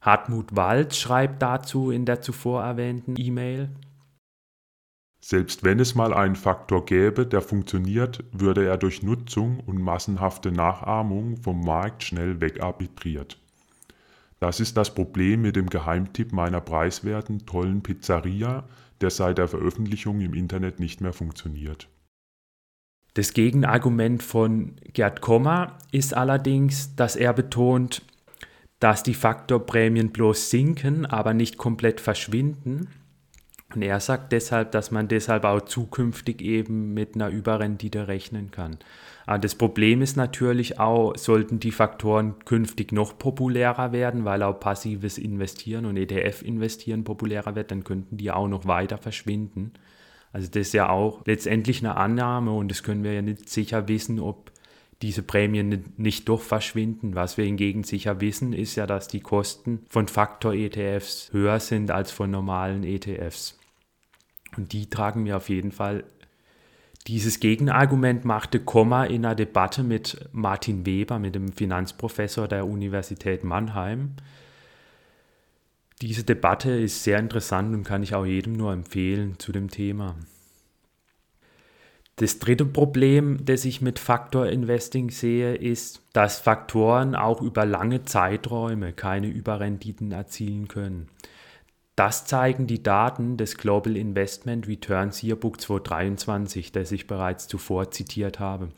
Hartmut 0.00 0.56
Walz 0.56 0.96
schreibt 0.96 1.42
dazu 1.42 1.90
in 1.90 2.06
der 2.06 2.22
zuvor 2.22 2.64
erwähnten 2.64 3.14
E-Mail, 3.18 3.68
selbst 5.20 5.64
wenn 5.64 5.80
es 5.80 5.94
mal 5.94 6.14
einen 6.14 6.36
Faktor 6.36 6.86
gäbe, 6.86 7.26
der 7.26 7.42
funktioniert, 7.42 8.24
würde 8.32 8.64
er 8.64 8.78
durch 8.78 9.02
Nutzung 9.02 9.60
und 9.60 9.82
massenhafte 9.82 10.52
Nachahmung 10.52 11.36
vom 11.36 11.60
Markt 11.60 12.04
schnell 12.04 12.40
wegarbitriert. 12.40 13.38
Das 14.40 14.60
ist 14.60 14.76
das 14.76 14.94
Problem 14.94 15.42
mit 15.42 15.56
dem 15.56 15.68
Geheimtipp 15.68 16.32
meiner 16.32 16.60
preiswerten, 16.60 17.44
tollen 17.46 17.82
Pizzeria, 17.82 18.68
der 19.00 19.10
seit 19.10 19.38
der 19.38 19.48
Veröffentlichung 19.48 20.20
im 20.20 20.34
Internet 20.34 20.80
nicht 20.80 21.00
mehr 21.00 21.12
funktioniert. 21.12 21.88
Das 23.14 23.32
Gegenargument 23.32 24.22
von 24.22 24.76
Gerd 24.92 25.20
Kommer 25.20 25.78
ist 25.90 26.14
allerdings, 26.14 26.94
dass 26.94 27.16
er 27.16 27.32
betont, 27.32 28.02
dass 28.78 29.02
die 29.02 29.14
Faktorprämien 29.14 30.10
bloß 30.10 30.50
sinken, 30.50 31.04
aber 31.04 31.34
nicht 31.34 31.58
komplett 31.58 32.00
verschwinden 32.00 32.88
und 33.74 33.82
er 33.82 34.00
sagt 34.00 34.32
deshalb, 34.32 34.72
dass 34.72 34.90
man 34.90 35.08
deshalb 35.08 35.44
auch 35.44 35.60
zukünftig 35.60 36.40
eben 36.40 36.94
mit 36.94 37.14
einer 37.14 37.28
Überrendite 37.28 38.08
rechnen 38.08 38.50
kann. 38.50 38.78
Aber 39.28 39.38
das 39.38 39.56
Problem 39.56 40.00
ist 40.00 40.16
natürlich 40.16 40.80
auch, 40.80 41.14
sollten 41.14 41.60
die 41.60 41.70
Faktoren 41.70 42.36
künftig 42.46 42.92
noch 42.92 43.18
populärer 43.18 43.92
werden, 43.92 44.24
weil 44.24 44.42
auch 44.42 44.58
passives 44.58 45.18
Investieren 45.18 45.84
und 45.84 45.98
ETF-Investieren 45.98 47.04
populärer 47.04 47.54
wird, 47.54 47.70
dann 47.70 47.84
könnten 47.84 48.16
die 48.16 48.30
auch 48.30 48.48
noch 48.48 48.64
weiter 48.64 48.96
verschwinden. 48.96 49.74
Also 50.32 50.48
das 50.48 50.68
ist 50.68 50.72
ja 50.72 50.88
auch 50.88 51.26
letztendlich 51.26 51.80
eine 51.80 51.98
Annahme 51.98 52.52
und 52.52 52.70
das 52.70 52.82
können 52.82 53.04
wir 53.04 53.12
ja 53.12 53.20
nicht 53.20 53.50
sicher 53.50 53.86
wissen, 53.86 54.18
ob 54.18 54.50
diese 55.02 55.22
Prämien 55.22 55.92
nicht 55.98 56.26
doch 56.30 56.40
verschwinden. 56.40 57.14
Was 57.14 57.36
wir 57.36 57.44
hingegen 57.44 57.84
sicher 57.84 58.22
wissen, 58.22 58.54
ist 58.54 58.76
ja, 58.76 58.86
dass 58.86 59.08
die 59.08 59.20
Kosten 59.20 59.84
von 59.90 60.08
Faktor-ETFs 60.08 61.34
höher 61.34 61.60
sind 61.60 61.90
als 61.90 62.12
von 62.12 62.30
normalen 62.30 62.82
ETFs. 62.82 63.58
Und 64.56 64.72
die 64.72 64.88
tragen 64.88 65.24
mir 65.24 65.36
auf 65.36 65.50
jeden 65.50 65.70
Fall. 65.70 66.04
Dieses 67.08 67.40
Gegenargument 67.40 68.26
machte 68.26 68.60
Komma 68.60 69.04
in 69.06 69.24
einer 69.24 69.34
Debatte 69.34 69.82
mit 69.82 70.28
Martin 70.32 70.84
Weber, 70.84 71.18
mit 71.18 71.34
dem 71.34 71.54
Finanzprofessor 71.54 72.48
der 72.48 72.66
Universität 72.66 73.44
Mannheim. 73.44 74.12
Diese 76.02 76.22
Debatte 76.22 76.70
ist 76.70 77.04
sehr 77.04 77.18
interessant 77.18 77.74
und 77.74 77.84
kann 77.84 78.02
ich 78.02 78.14
auch 78.14 78.26
jedem 78.26 78.52
nur 78.52 78.74
empfehlen 78.74 79.38
zu 79.38 79.52
dem 79.52 79.70
Thema. 79.70 80.16
Das 82.16 82.40
dritte 82.40 82.66
Problem, 82.66 83.42
das 83.42 83.64
ich 83.64 83.80
mit 83.80 83.98
Faktor 83.98 84.48
Investing 84.48 85.08
sehe, 85.08 85.54
ist, 85.54 86.02
dass 86.12 86.38
Faktoren 86.38 87.14
auch 87.14 87.40
über 87.40 87.64
lange 87.64 88.02
Zeiträume 88.02 88.92
keine 88.92 89.28
Überrenditen 89.28 90.12
erzielen 90.12 90.68
können. 90.68 91.08
Das 91.98 92.24
zeigen 92.26 92.68
die 92.68 92.80
Daten 92.80 93.36
des 93.36 93.56
Global 93.56 93.96
Investment 93.96 94.68
Returns 94.68 95.20
Yearbook 95.24 95.60
2023, 95.60 96.70
das 96.70 96.92
ich 96.92 97.08
bereits 97.08 97.48
zuvor 97.48 97.90
zitiert 97.90 98.38
habe. 98.38 98.68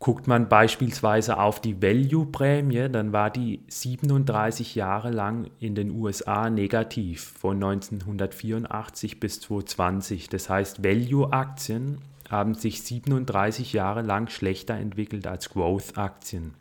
Guckt 0.00 0.26
man 0.26 0.48
beispielsweise 0.48 1.38
auf 1.38 1.60
die 1.60 1.80
Value-Prämie, 1.80 2.88
dann 2.90 3.12
war 3.12 3.30
die 3.30 3.62
37 3.68 4.74
Jahre 4.74 5.12
lang 5.12 5.52
in 5.60 5.76
den 5.76 5.92
USA 5.92 6.50
negativ, 6.50 7.22
von 7.22 7.62
1984 7.62 9.20
bis 9.20 9.40
2020. 9.40 10.30
Das 10.30 10.50
heißt, 10.50 10.82
Value-Aktien 10.82 11.98
haben 12.28 12.54
sich 12.54 12.82
37 12.82 13.72
Jahre 13.72 14.02
lang 14.02 14.28
schlechter 14.30 14.74
entwickelt 14.74 15.28
als 15.28 15.48
Growth-Aktien. 15.50 16.54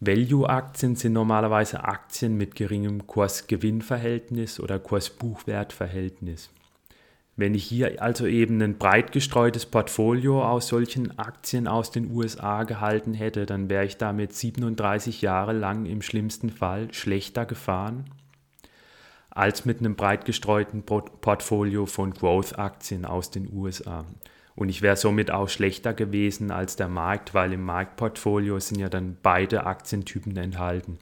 Value-Aktien 0.00 0.94
sind 0.94 1.14
normalerweise 1.14 1.84
Aktien 1.84 2.36
mit 2.36 2.54
geringem 2.54 3.06
Kurs-Gewinn-Verhältnis 3.06 4.60
oder 4.60 4.78
Kurs-Buchwert-Verhältnis. 4.78 6.50
Wenn 7.38 7.54
ich 7.54 7.64
hier 7.64 8.02
also 8.02 8.26
eben 8.26 8.60
ein 8.62 8.78
breit 8.78 9.12
gestreutes 9.12 9.66
Portfolio 9.66 10.42
aus 10.42 10.68
solchen 10.68 11.18
Aktien 11.18 11.66
aus 11.66 11.90
den 11.90 12.10
USA 12.10 12.64
gehalten 12.64 13.14
hätte, 13.14 13.46
dann 13.46 13.70
wäre 13.70 13.84
ich 13.84 13.96
damit 13.96 14.34
37 14.34 15.22
Jahre 15.22 15.52
lang 15.52 15.86
im 15.86 16.02
schlimmsten 16.02 16.50
Fall 16.50 16.92
schlechter 16.92 17.46
gefahren 17.46 18.04
als 19.30 19.66
mit 19.66 19.80
einem 19.80 19.96
breit 19.96 20.24
gestreuten 20.24 20.82
Portfolio 20.82 21.84
von 21.84 22.12
Growth-Aktien 22.14 23.04
aus 23.04 23.30
den 23.30 23.52
USA. 23.52 24.06
Und 24.56 24.70
ich 24.70 24.80
wäre 24.82 24.96
somit 24.96 25.30
auch 25.30 25.50
schlechter 25.50 25.92
gewesen 25.92 26.50
als 26.50 26.76
der 26.76 26.88
Markt, 26.88 27.34
weil 27.34 27.52
im 27.52 27.62
Marktportfolio 27.62 28.58
sind 28.58 28.80
ja 28.80 28.88
dann 28.88 29.16
beide 29.22 29.66
Aktientypen 29.66 30.36
enthalten. 30.36 30.98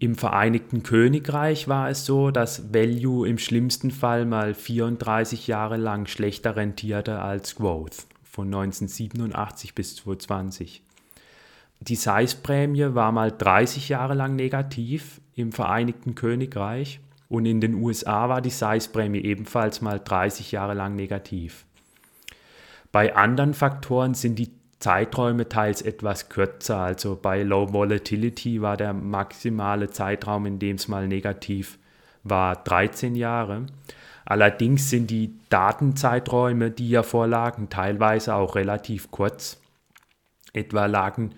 Im 0.00 0.16
Vereinigten 0.16 0.82
Königreich 0.82 1.68
war 1.68 1.88
es 1.88 2.04
so, 2.04 2.32
dass 2.32 2.74
Value 2.74 3.28
im 3.28 3.38
schlimmsten 3.38 3.92
Fall 3.92 4.26
mal 4.26 4.52
34 4.52 5.46
Jahre 5.46 5.76
lang 5.76 6.06
schlechter 6.06 6.56
rentierte 6.56 7.20
als 7.20 7.54
Growth, 7.54 8.08
von 8.24 8.48
1987 8.48 9.76
bis 9.76 9.94
2020. 9.94 10.82
Die 11.78 11.94
Size-Prämie 11.94 12.96
war 12.96 13.12
mal 13.12 13.30
30 13.30 13.90
Jahre 13.90 14.14
lang 14.14 14.34
negativ 14.34 15.20
im 15.36 15.52
Vereinigten 15.52 16.16
Königreich 16.16 16.98
und 17.28 17.46
in 17.46 17.60
den 17.60 17.74
USA 17.74 18.28
war 18.28 18.40
die 18.40 18.50
Size-Prämie 18.50 19.20
ebenfalls 19.20 19.82
mal 19.82 20.00
30 20.00 20.50
Jahre 20.50 20.74
lang 20.74 20.96
negativ. 20.96 21.64
Bei 22.92 23.16
anderen 23.16 23.54
Faktoren 23.54 24.12
sind 24.12 24.38
die 24.38 24.50
Zeiträume 24.78 25.48
teils 25.48 25.80
etwas 25.80 26.28
kürzer. 26.28 26.76
Also 26.76 27.18
bei 27.20 27.42
Low 27.42 27.72
Volatility 27.72 28.60
war 28.60 28.76
der 28.76 28.92
maximale 28.92 29.90
Zeitraum, 29.90 30.44
in 30.44 30.58
dem 30.58 30.76
es 30.76 30.88
mal 30.88 31.08
negativ 31.08 31.78
war, 32.22 32.56
13 32.56 33.14
Jahre. 33.14 33.66
Allerdings 34.24 34.90
sind 34.90 35.10
die 35.10 35.34
Datenzeiträume, 35.48 36.70
die 36.70 36.90
ja 36.90 37.02
vorlagen, 37.02 37.68
teilweise 37.70 38.34
auch 38.34 38.54
relativ 38.54 39.10
kurz. 39.10 39.60
Etwa 40.52 40.86
lagen 40.86 41.30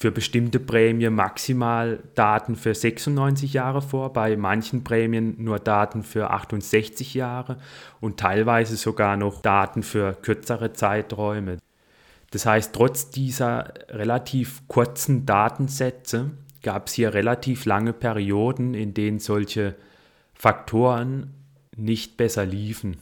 für 0.00 0.10
bestimmte 0.10 0.58
Prämien 0.58 1.14
maximal 1.14 2.02
Daten 2.14 2.56
für 2.56 2.74
96 2.74 3.52
Jahre 3.52 3.82
vor, 3.82 4.14
bei 4.14 4.34
manchen 4.34 4.82
Prämien 4.82 5.34
nur 5.36 5.58
Daten 5.58 6.02
für 6.02 6.30
68 6.30 7.12
Jahre 7.12 7.58
und 8.00 8.18
teilweise 8.18 8.76
sogar 8.76 9.18
noch 9.18 9.42
Daten 9.42 9.82
für 9.82 10.14
kürzere 10.14 10.72
Zeiträume. 10.72 11.58
Das 12.30 12.46
heißt, 12.46 12.74
trotz 12.74 13.10
dieser 13.10 13.74
relativ 13.90 14.66
kurzen 14.68 15.26
Datensätze 15.26 16.30
gab 16.62 16.86
es 16.86 16.94
hier 16.94 17.12
relativ 17.12 17.66
lange 17.66 17.92
Perioden, 17.92 18.72
in 18.72 18.94
denen 18.94 19.18
solche 19.18 19.74
Faktoren 20.32 21.34
nicht 21.76 22.16
besser 22.16 22.46
liefen. 22.46 22.96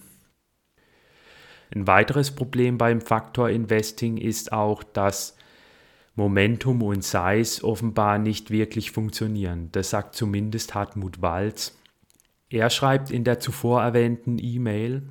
Ein 1.73 1.87
weiteres 1.87 2.33
Problem 2.33 2.77
beim 2.77 3.01
Faktor 3.01 3.51
Investing 3.51 4.17
ist 4.17 4.51
auch, 4.53 4.83
dass 4.83 5.38
Momentum 6.19 6.83
und 6.83 7.05
Size 7.05 7.63
offenbar 7.63 8.19
nicht 8.19 8.51
wirklich 8.51 8.91
funktionieren. 8.91 9.69
Das 9.71 9.91
sagt 9.91 10.17
zumindest 10.17 10.75
Hartmut 10.75 11.23
Walz. 11.23 11.79
Er 12.51 12.71
schreibt 12.71 13.13
in 13.13 13.23
der 13.23 13.39
zuvor 13.39 13.83
erwähnten 13.83 14.37
E-Mail, 14.41 15.05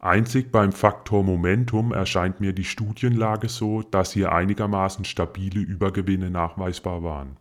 Einzig 0.00 0.52
beim 0.52 0.72
Faktor 0.72 1.22
Momentum 1.22 1.92
erscheint 1.92 2.38
mir 2.38 2.52
die 2.52 2.64
Studienlage 2.64 3.48
so, 3.48 3.82
dass 3.82 4.12
hier 4.12 4.32
einigermaßen 4.32 5.06
stabile 5.06 5.60
Übergewinne 5.60 6.30
nachweisbar 6.30 7.02
waren. 7.02 7.38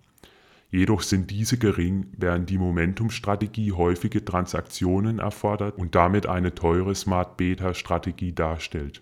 Jedoch 0.69 1.01
sind 1.01 1.29
diese 1.29 1.57
gering, 1.57 2.07
während 2.17 2.49
die 2.49 2.57
Momentum-Strategie 2.57 3.73
häufige 3.73 4.23
Transaktionen 4.23 5.19
erfordert 5.19 5.77
und 5.77 5.95
damit 5.95 6.25
eine 6.25 6.55
teure 6.55 6.95
Smart 6.95 7.35
Beta-Strategie 7.35 8.33
darstellt. 8.33 9.01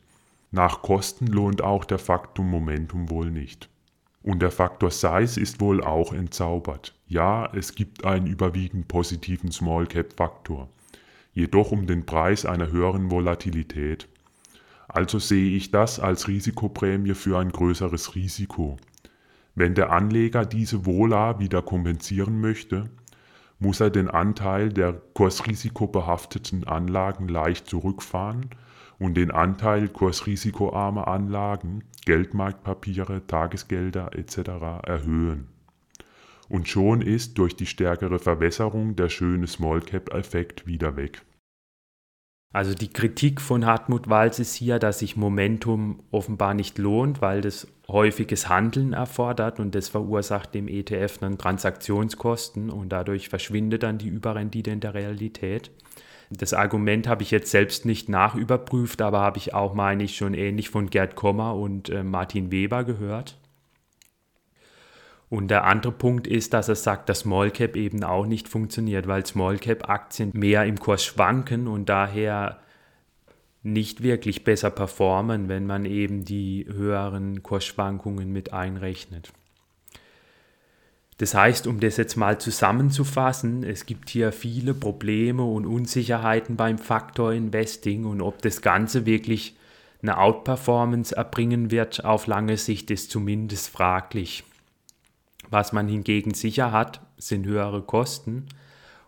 Nach 0.54 0.82
Kosten 0.82 1.28
lohnt 1.28 1.62
auch 1.62 1.86
der 1.86 1.98
Faktor 1.98 2.44
Momentum 2.44 3.10
wohl 3.10 3.32
nicht. 3.32 3.70
Und 4.22 4.42
der 4.42 4.52
Faktor 4.52 4.92
Size 4.92 5.40
ist 5.40 5.62
wohl 5.62 5.82
auch 5.82 6.12
entzaubert. 6.12 6.94
Ja, 7.08 7.50
es 7.54 7.74
gibt 7.74 8.04
einen 8.04 8.28
überwiegend 8.28 8.90
positiven 8.90 9.52
Small 9.54 9.88
Cap 9.88 10.14
Faktor, 10.18 10.70
jedoch 11.34 11.72
um 11.72 11.88
den 11.88 12.06
Preis 12.06 12.46
einer 12.46 12.70
höheren 12.70 13.10
Volatilität. 13.10 14.10
Also 14.90 15.20
sehe 15.20 15.56
ich 15.56 15.72
das 15.72 16.02
als 16.02 16.28
Risikoprämie 16.28 17.14
für 17.14 17.40
ein 17.40 17.54
größeres 17.54 18.16
Risiko. 18.16 18.76
Wenn 19.56 19.74
der 19.74 19.92
Anleger 19.92 20.46
diese 20.46 20.86
Vola 20.86 21.40
wieder 21.40 21.62
kompensieren 21.62 22.42
möchte, 22.42 22.90
muss 23.58 23.80
er 23.80 23.90
den 23.90 24.10
Anteil 24.10 24.68
der 24.70 24.94
kursrisikobehafteten 25.14 26.68
Anlagen 26.68 27.30
leicht 27.30 27.68
zurückfahren 27.68 28.50
und 29.02 29.16
den 29.16 29.32
Anteil 29.32 29.88
kursrisikoarmer 29.88 31.08
Anlagen, 31.08 31.84
Geldmarktpapiere, 32.06 33.26
Tagesgelder 33.26 34.16
etc. 34.16 34.38
erhöhen. 34.86 35.48
Und 36.50 36.68
schon 36.68 37.02
ist 37.02 37.40
durch 37.40 37.56
die 37.56 37.66
stärkere 37.66 38.20
Verwässerung 38.20 38.96
der 38.96 39.10
schöne 39.10 39.48
Small 39.48 39.82
Cap-Effekt 39.82 40.68
wieder 40.68 40.98
weg. 40.98 41.24
Also 42.54 42.76
die 42.76 42.94
Kritik 42.94 43.42
von 43.42 43.66
Hartmut 43.66 44.08
Walz 44.08 44.38
ist 44.38 44.54
hier, 44.54 44.78
dass 44.78 45.00
sich 45.00 45.18
Momentum 45.18 46.04
offenbar 46.12 46.54
nicht 46.54 46.78
lohnt, 46.78 47.22
weil 47.22 47.42
das 47.42 47.68
häufiges 47.88 48.50
Handeln 48.50 48.94
erfordert 48.94 49.60
und 49.60 49.74
das 49.74 49.90
verursacht 49.90 50.54
dem 50.54 50.68
ETF 50.68 51.18
dann 51.20 51.40
Transaktionskosten 51.40 52.70
und 52.70 52.90
dadurch 52.90 53.30
verschwindet 53.30 53.82
dann 53.82 53.98
die 53.98 54.10
Überrendite 54.10 54.70
in 54.70 54.80
der 54.80 54.94
Realität. 54.94 55.72
Das 56.34 56.54
Argument 56.54 57.08
habe 57.08 57.24
ich 57.24 57.32
jetzt 57.32 57.52
selbst 57.52 57.86
nicht 57.86 58.08
nachüberprüft, 58.08 59.02
aber 59.02 59.20
habe 59.20 59.38
ich 59.38 59.54
auch, 59.54 59.74
meine 59.74 60.04
ich, 60.04 60.16
schon 60.16 60.34
ähnlich 60.34 60.70
von 60.70 60.90
Gerd 60.90 61.16
Kommer 61.16 61.56
und 61.56 61.90
äh, 61.90 62.04
Martin 62.04 62.52
Weber 62.52 62.86
gehört. 62.86 63.38
Und 65.30 65.50
der 65.50 65.66
andere 65.66 65.92
Punkt 65.92 66.28
ist, 66.28 66.54
dass 66.54 66.70
er 66.70 66.76
sagt, 66.76 67.10
dass 67.10 67.20
Small 67.22 67.52
Cap 67.52 67.76
eben 67.76 68.04
auch 68.04 68.26
nicht 68.26 68.48
funktioniert, 68.48 69.08
weil 69.08 69.26
Small 69.26 69.58
Cap 69.58 69.90
Aktien 69.90 70.32
mehr 70.34 70.66
im 70.66 70.80
Kurs 70.80 71.06
schwanken 71.06 71.68
und 71.68 71.90
daher 71.90 72.60
nicht 73.64 74.02
wirklich 74.02 74.44
besser 74.44 74.72
performen, 74.72 75.48
wenn 75.50 75.66
man 75.66 75.86
eben 75.86 76.26
die 76.26 76.66
höheren 76.70 77.44
Kursschwankungen 77.44 78.32
mit 78.32 78.54
einrechnet. 78.54 79.32
Das 81.22 81.36
heißt, 81.36 81.68
um 81.68 81.80
das 81.80 81.98
jetzt 81.98 82.16
mal 82.16 82.40
zusammenzufassen, 82.40 83.62
es 83.62 83.86
gibt 83.86 84.10
hier 84.10 84.32
viele 84.32 84.74
Probleme 84.74 85.44
und 85.44 85.68
Unsicherheiten 85.68 86.56
beim 86.56 86.80
Faktor 86.80 87.32
Investing 87.32 88.06
und 88.06 88.22
ob 88.22 88.42
das 88.42 88.64
Ganze 88.64 89.06
wirklich 89.06 89.56
eine 90.02 90.18
Outperformance 90.18 91.16
erbringen 91.16 91.70
wird 91.70 92.04
auf 92.04 92.26
lange 92.26 92.58
Sicht, 92.58 92.90
ist 92.90 93.12
zumindest 93.12 93.70
fraglich. 93.70 94.44
Was 95.52 95.74
man 95.74 95.88
hingegen 95.88 96.34
sicher 96.34 96.72
hat, 96.72 97.02
sind 97.18 97.46
höhere 97.46 97.84
Kosten. 97.84 98.48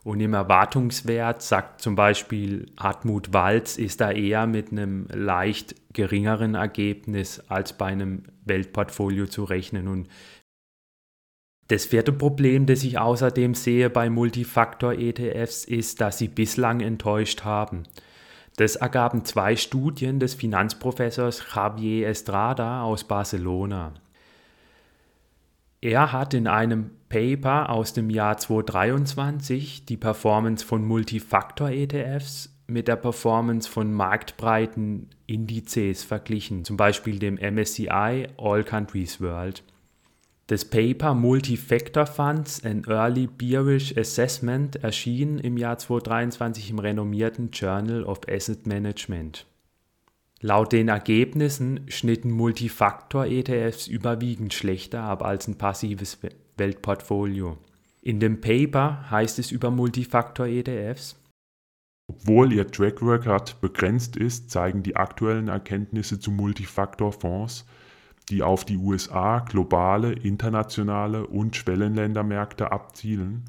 Und 0.04 0.20
im 0.20 0.36
Erwartungswert 0.36 1.42
sagt 1.42 1.82
zum 1.82 1.96
Beispiel 1.96 2.68
Hartmut 2.78 3.34
Walz, 3.34 3.80
ist 3.80 4.02
da 4.02 4.12
eher 4.12 4.46
mit 4.46 4.72
einem 4.72 5.08
leicht 5.12 5.74
geringeren 5.94 6.54
Ergebnis 6.54 7.40
als 7.48 7.74
bei 7.74 7.88
einem 7.88 8.26
Weltportfolio 8.46 9.26
zu 9.26 9.46
rechnen. 9.46 9.88
Und 9.88 10.10
das 11.68 11.86
vierte 11.86 12.12
Problem, 12.12 12.66
das 12.66 12.84
ich 12.84 12.98
außerdem 12.98 13.56
sehe 13.56 13.90
bei 13.90 14.10
Multifaktor-ETFs, 14.10 15.66
ist, 15.66 16.02
dass 16.02 16.18
sie 16.18 16.28
bislang 16.28 16.82
enttäuscht 16.82 17.44
haben. 17.44 17.84
Das 18.58 18.76
ergaben 18.76 19.26
zwei 19.26 19.56
Studien 19.56 20.20
des 20.20 20.36
Finanzprofessors 20.36 21.44
Javier 21.56 22.08
Estrada 22.08 22.84
aus 22.84 23.04
Barcelona. 23.04 23.94
Er 25.82 26.12
hat 26.12 26.34
in 26.34 26.48
einem 26.48 26.92
Paper 27.10 27.70
aus 27.70 27.94
dem 27.94 28.10
Jahr 28.10 28.38
2023 28.38 29.86
die 29.86 29.98
Performance 29.98 30.64
von 30.64 30.86
Multifaktor-ETFs 30.86 32.50
mit 32.68 32.88
der 32.88 32.96
Performance 32.96 33.70
von 33.70 33.92
marktbreiten 33.92 35.10
Indizes 35.26 36.04
verglichen, 36.04 36.64
zum 36.64 36.78
Beispiel 36.78 37.20
dem 37.20 37.36
MSCI 37.36 38.28
All 38.38 38.64
Countries 38.64 39.20
World. 39.20 39.64
Das 40.48 40.66
Paper 40.66 41.14
Multifactor 41.14 42.06
Funds 42.06 42.66
an 42.66 42.84
Early 42.86 43.28
Bearish 43.28 43.98
Assessment 43.98 44.76
erschien 44.84 45.40
im 45.40 45.56
Jahr 45.56 45.78
2023 45.78 46.70
im 46.70 46.80
renommierten 46.80 47.52
Journal 47.52 48.04
of 48.04 48.20
Asset 48.28 48.68
Management. 48.68 49.46
Laut 50.42 50.74
den 50.74 50.90
Ergebnissen 50.90 51.86
schnitten 51.88 52.30
Multifaktor-ETFs 52.32 53.88
überwiegend 53.88 54.54
schlechter 54.54 55.04
ab 55.04 55.24
als 55.24 55.48
ein 55.48 55.58
passives 55.58 56.20
Weltportfolio. 56.58 57.58
In 58.02 58.20
dem 58.20 58.42
Paper 58.42 59.10
heißt 59.10 59.40
es 59.40 59.50
über 59.50 59.72
Multifaktor-ETFs, 59.72 61.16
obwohl 62.10 62.52
ihr 62.52 62.70
Track 62.70 63.02
Record 63.02 63.62
begrenzt 63.62 64.18
ist, 64.18 64.52
zeigen 64.52 64.84
die 64.84 64.98
aktuellen 64.98 65.48
Erkenntnisse 65.48 66.20
zu 66.20 66.32
Multifaktor-Fonds, 66.32 67.66
die 68.30 68.44
auf 68.44 68.66
die 68.66 68.78
USA, 68.78 69.40
globale, 69.40 70.14
internationale 70.14 71.28
und 71.28 71.56
Schwellenländermärkte 71.56 72.72
abzielen, 72.72 73.44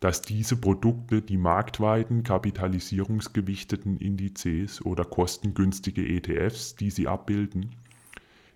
dass 0.00 0.22
diese 0.22 0.56
Produkte 0.56 1.22
die 1.22 1.38
marktweiten 1.38 2.22
kapitalisierungsgewichteten 2.22 3.98
Indizes 3.98 4.84
oder 4.84 5.04
kostengünstige 5.04 6.06
ETFs, 6.06 6.76
die 6.76 6.90
sie 6.90 7.08
abbilden, 7.08 7.74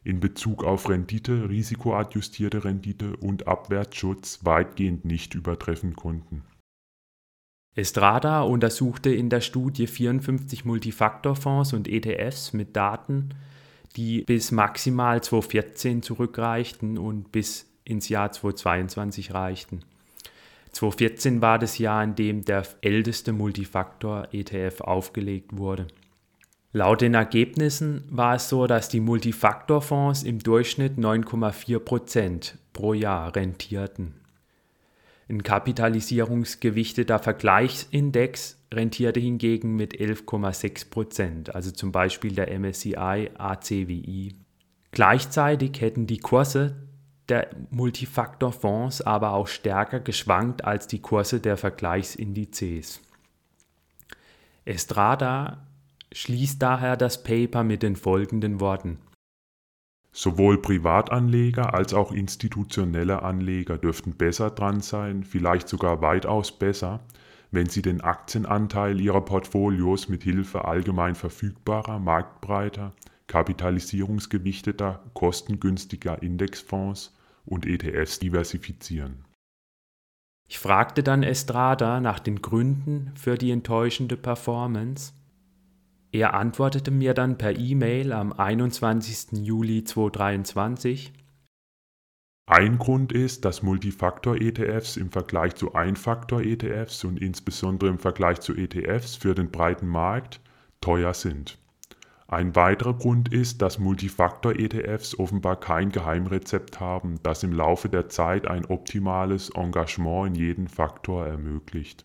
in 0.03 0.21
Bezug 0.21 0.65
auf 0.65 0.89
Rendite, 0.89 1.49
risikoadjustierte 1.49 2.65
Rendite 2.65 3.17
und 3.17 3.47
Abwärtsschutz 3.47 4.41
weitgehend 4.45 5.05
nicht 5.05 5.35
übertreffen 5.35 5.95
konnten. 5.95 6.43
Estrada 7.75 8.43
untersuchte 8.43 9.11
in 9.11 9.31
der 9.31 9.41
Studie 9.41 9.87
54 9.87 10.65
Multifaktorfonds 10.65 11.73
und 11.73 11.87
ETFs 11.87 12.53
mit 12.53 12.77
Daten, 12.77 13.31
die 13.97 14.23
bis 14.23 14.53
maximal 14.53 15.23
2014 15.23 16.03
zurückreichten 16.03 16.99
und 16.99 17.33
bis 17.33 17.67
ins 17.85 18.09
Jahr 18.09 18.31
2022 18.31 19.35
reichten. 19.35 19.81
2014 20.73 21.43
war 21.43 21.59
das 21.59 21.79
Jahr, 21.79 22.05
in 22.05 22.15
dem 22.15 22.45
der 22.45 22.65
älteste 22.81 23.33
Multifaktor-ETF 23.33 24.81
aufgelegt 24.83 25.57
wurde. 25.57 25.89
Laut 26.73 27.01
den 27.01 27.15
Ergebnissen 27.15 28.05
war 28.11 28.37
es 28.37 28.49
so, 28.49 28.69
dass 28.69 28.89
die 28.89 29.01
Multifaktorfonds 29.01 30.23
im 30.23 30.39
Durchschnitt 30.39 30.99
9,4% 30.99 32.55
pro 32.73 32.95
Jahr 32.95 33.35
rentierten. 33.35 34.20
Ein 35.31 35.45
kapitalisierungsgewichteter 35.45 37.21
Vergleichsindex 37.21 38.59
rentierte 38.75 39.21
hingegen 39.21 39.77
mit 39.77 39.95
11,6%, 39.95 41.51
also 41.53 41.71
zum 41.71 41.93
Beispiel 41.93 42.35
der 42.35 42.51
MSCI 42.59 43.31
ACWI. 43.39 44.35
Gleichzeitig 44.91 45.81
hätten 45.81 46.09
die 46.09 46.19
Kurse 46.19 46.75
der 47.29 47.49
Multifaktorfonds 47.71 49.03
aber 49.03 49.35
auch 49.35 49.47
stärker 49.47 50.01
geschwankt 50.01 50.65
als 50.65 50.89
die 50.89 51.01
Kurse 51.01 51.39
der 51.39 51.57
Vergleichsindizes. 51.57 53.01
Estrada 54.65 55.65
schließt 56.11 56.61
daher 56.61 56.97
das 56.97 57.23
Paper 57.23 57.63
mit 57.63 57.85
den 57.85 57.95
folgenden 57.95 58.59
Worten. 58.59 58.99
Sowohl 60.13 60.61
Privatanleger 60.61 61.73
als 61.73 61.95
auch 61.95 62.11
institutionelle 62.13 63.23
Anleger 63.23 63.79
dürften 63.79 64.13
besser 64.13 64.51
dran 64.51 64.81
sein, 64.81 65.23
vielleicht 65.23 65.69
sogar 65.69 66.03
weitaus 66.03 66.51
besser, 66.51 67.01
wenn 67.53 67.69
sie 67.69 67.83
den 67.83 68.01
Aktienanteil 68.01 69.01
ihrer 69.01 69.25
Portfolios 69.25 70.09
mit 70.09 70.23
Hilfe 70.23 70.65
allgemein 70.65 71.15
verfügbarer, 71.15 71.99
marktbreiter, 71.99 72.93
kapitalisierungsgewichteter, 73.29 75.05
kostengünstiger 75.15 76.23
Indexfonds 76.23 77.17
und 77.45 77.67
ETFs 77.67 78.19
diversifizieren. 78.19 79.25
Ich 80.49 80.59
fragte 80.59 81.05
dann 81.05 81.23
Estrada 81.23 82.01
nach 82.01 82.19
den 82.19 82.43
Gründen 82.43 83.13
für 83.15 83.39
die 83.39 83.53
enttäuschende 83.53 84.17
Performance. 84.17 85.13
Er 86.13 86.35
antwortete 86.35 86.91
mir 86.91 87.15
dann 87.15 87.39
per 87.39 87.57
E-Mail 87.57 88.13
am 88.13 88.33
21. 88.33 89.45
Juli 89.45 89.85
2023. 89.85 91.13
Ein 92.47 92.79
Grund 92.79 93.13
ist, 93.13 93.45
dass 93.45 93.63
Multifaktor-ETFs 93.63 94.97
im 94.97 95.13
Vergleich 95.13 95.55
zu 95.55 95.73
Einfaktor-ETFs 95.73 97.05
und 97.05 97.21
insbesondere 97.23 97.91
im 97.91 98.01
Vergleich 98.01 98.41
zu 98.41 98.57
ETFs 98.57 99.15
für 99.15 99.37
den 99.37 99.53
breiten 99.53 99.87
Markt 99.87 100.41
teuer 100.81 101.15
sind. 101.15 101.59
Ein 102.27 102.57
weiterer 102.57 102.95
Grund 102.95 103.33
ist, 103.33 103.63
dass 103.63 103.79
Multifaktor-ETFs 103.79 105.17
offenbar 105.17 105.61
kein 105.61 105.93
Geheimrezept 105.93 106.81
haben, 106.81 107.21
das 107.23 107.45
im 107.45 107.53
Laufe 107.53 107.89
der 107.89 108.09
Zeit 108.09 108.49
ein 108.49 108.65
optimales 108.65 109.51
Engagement 109.51 110.29
in 110.29 110.35
jeden 110.35 110.67
Faktor 110.67 111.25
ermöglicht. 111.29 112.05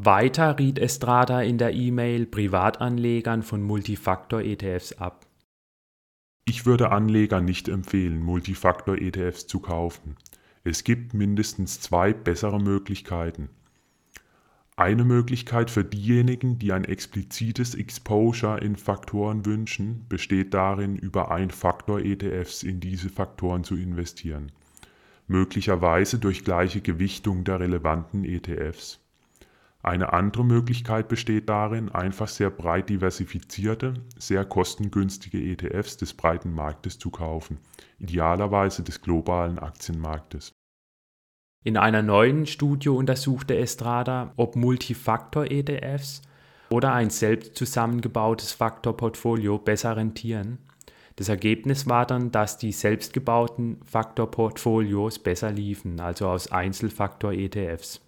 Weiter 0.00 0.60
riet 0.60 0.78
Estrada 0.78 1.42
in 1.42 1.58
der 1.58 1.74
E-Mail 1.74 2.26
Privatanlegern 2.26 3.42
von 3.42 3.64
Multifaktor-ETFs 3.64 4.92
ab. 4.92 5.26
Ich 6.44 6.66
würde 6.66 6.92
Anlegern 6.92 7.44
nicht 7.44 7.66
empfehlen, 7.68 8.22
Multifaktor-ETFs 8.22 9.48
zu 9.48 9.58
kaufen. 9.58 10.14
Es 10.62 10.84
gibt 10.84 11.14
mindestens 11.14 11.80
zwei 11.80 12.12
bessere 12.12 12.60
Möglichkeiten. 12.60 13.50
Eine 14.76 15.02
Möglichkeit 15.02 15.68
für 15.68 15.82
diejenigen, 15.84 16.60
die 16.60 16.72
ein 16.72 16.84
explizites 16.84 17.74
Exposure 17.74 18.60
in 18.60 18.76
Faktoren 18.76 19.44
wünschen, 19.46 20.06
besteht 20.08 20.54
darin, 20.54 20.94
über 20.94 21.32
Ein-Faktor-ETFs 21.32 22.62
in 22.62 22.78
diese 22.78 23.08
Faktoren 23.08 23.64
zu 23.64 23.74
investieren, 23.74 24.52
möglicherweise 25.26 26.20
durch 26.20 26.44
gleiche 26.44 26.82
Gewichtung 26.82 27.42
der 27.42 27.58
relevanten 27.58 28.24
ETFs. 28.24 29.00
Eine 29.88 30.12
andere 30.12 30.44
Möglichkeit 30.44 31.08
besteht 31.08 31.48
darin, 31.48 31.88
einfach 31.88 32.28
sehr 32.28 32.50
breit 32.50 32.90
diversifizierte, 32.90 33.94
sehr 34.18 34.44
kostengünstige 34.44 35.40
ETFs 35.40 35.96
des 35.96 36.12
breiten 36.12 36.52
Marktes 36.52 36.98
zu 36.98 37.08
kaufen, 37.08 37.56
idealerweise 37.98 38.82
des 38.82 39.00
globalen 39.00 39.58
Aktienmarktes. 39.58 40.52
In 41.64 41.78
einer 41.78 42.02
neuen 42.02 42.44
Studie 42.44 42.90
untersuchte 42.90 43.56
Estrada, 43.56 44.34
ob 44.36 44.56
Multifaktor-ETFs 44.56 46.20
oder 46.68 46.92
ein 46.92 47.08
selbst 47.08 47.56
zusammengebautes 47.56 48.52
Faktorportfolio 48.52 49.56
besser 49.56 49.96
rentieren. 49.96 50.58
Das 51.16 51.30
Ergebnis 51.30 51.88
war 51.88 52.04
dann, 52.04 52.30
dass 52.30 52.58
die 52.58 52.72
selbstgebauten 52.72 53.80
Faktorportfolios 53.86 55.18
besser 55.18 55.50
liefen, 55.50 55.98
also 55.98 56.28
aus 56.28 56.52
Einzelfaktor-ETFs. 56.52 58.02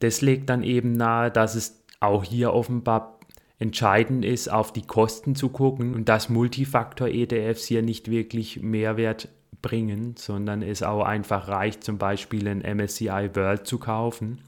Das 0.00 0.20
legt 0.20 0.50
dann 0.50 0.62
eben 0.62 0.92
nahe, 0.92 1.30
dass 1.30 1.54
es 1.54 1.84
auch 2.00 2.24
hier 2.24 2.52
offenbar 2.52 3.18
entscheidend 3.58 4.24
ist, 4.24 4.50
auf 4.50 4.72
die 4.72 4.82
Kosten 4.86 5.34
zu 5.34 5.48
gucken 5.48 5.94
und 5.94 6.08
dass 6.08 6.28
Multifaktor-ETFs 6.28 7.66
hier 7.66 7.82
nicht 7.82 8.10
wirklich 8.10 8.60
Mehrwert 8.60 9.28
bringen, 9.62 10.14
sondern 10.18 10.60
es 10.62 10.82
auch 10.82 11.04
einfach 11.04 11.48
reicht, 11.48 11.84
zum 11.84 11.96
Beispiel 11.96 12.46
ein 12.48 12.60
MSCI 12.76 13.30
World 13.34 13.66
zu 13.66 13.78
kaufen 13.78 14.40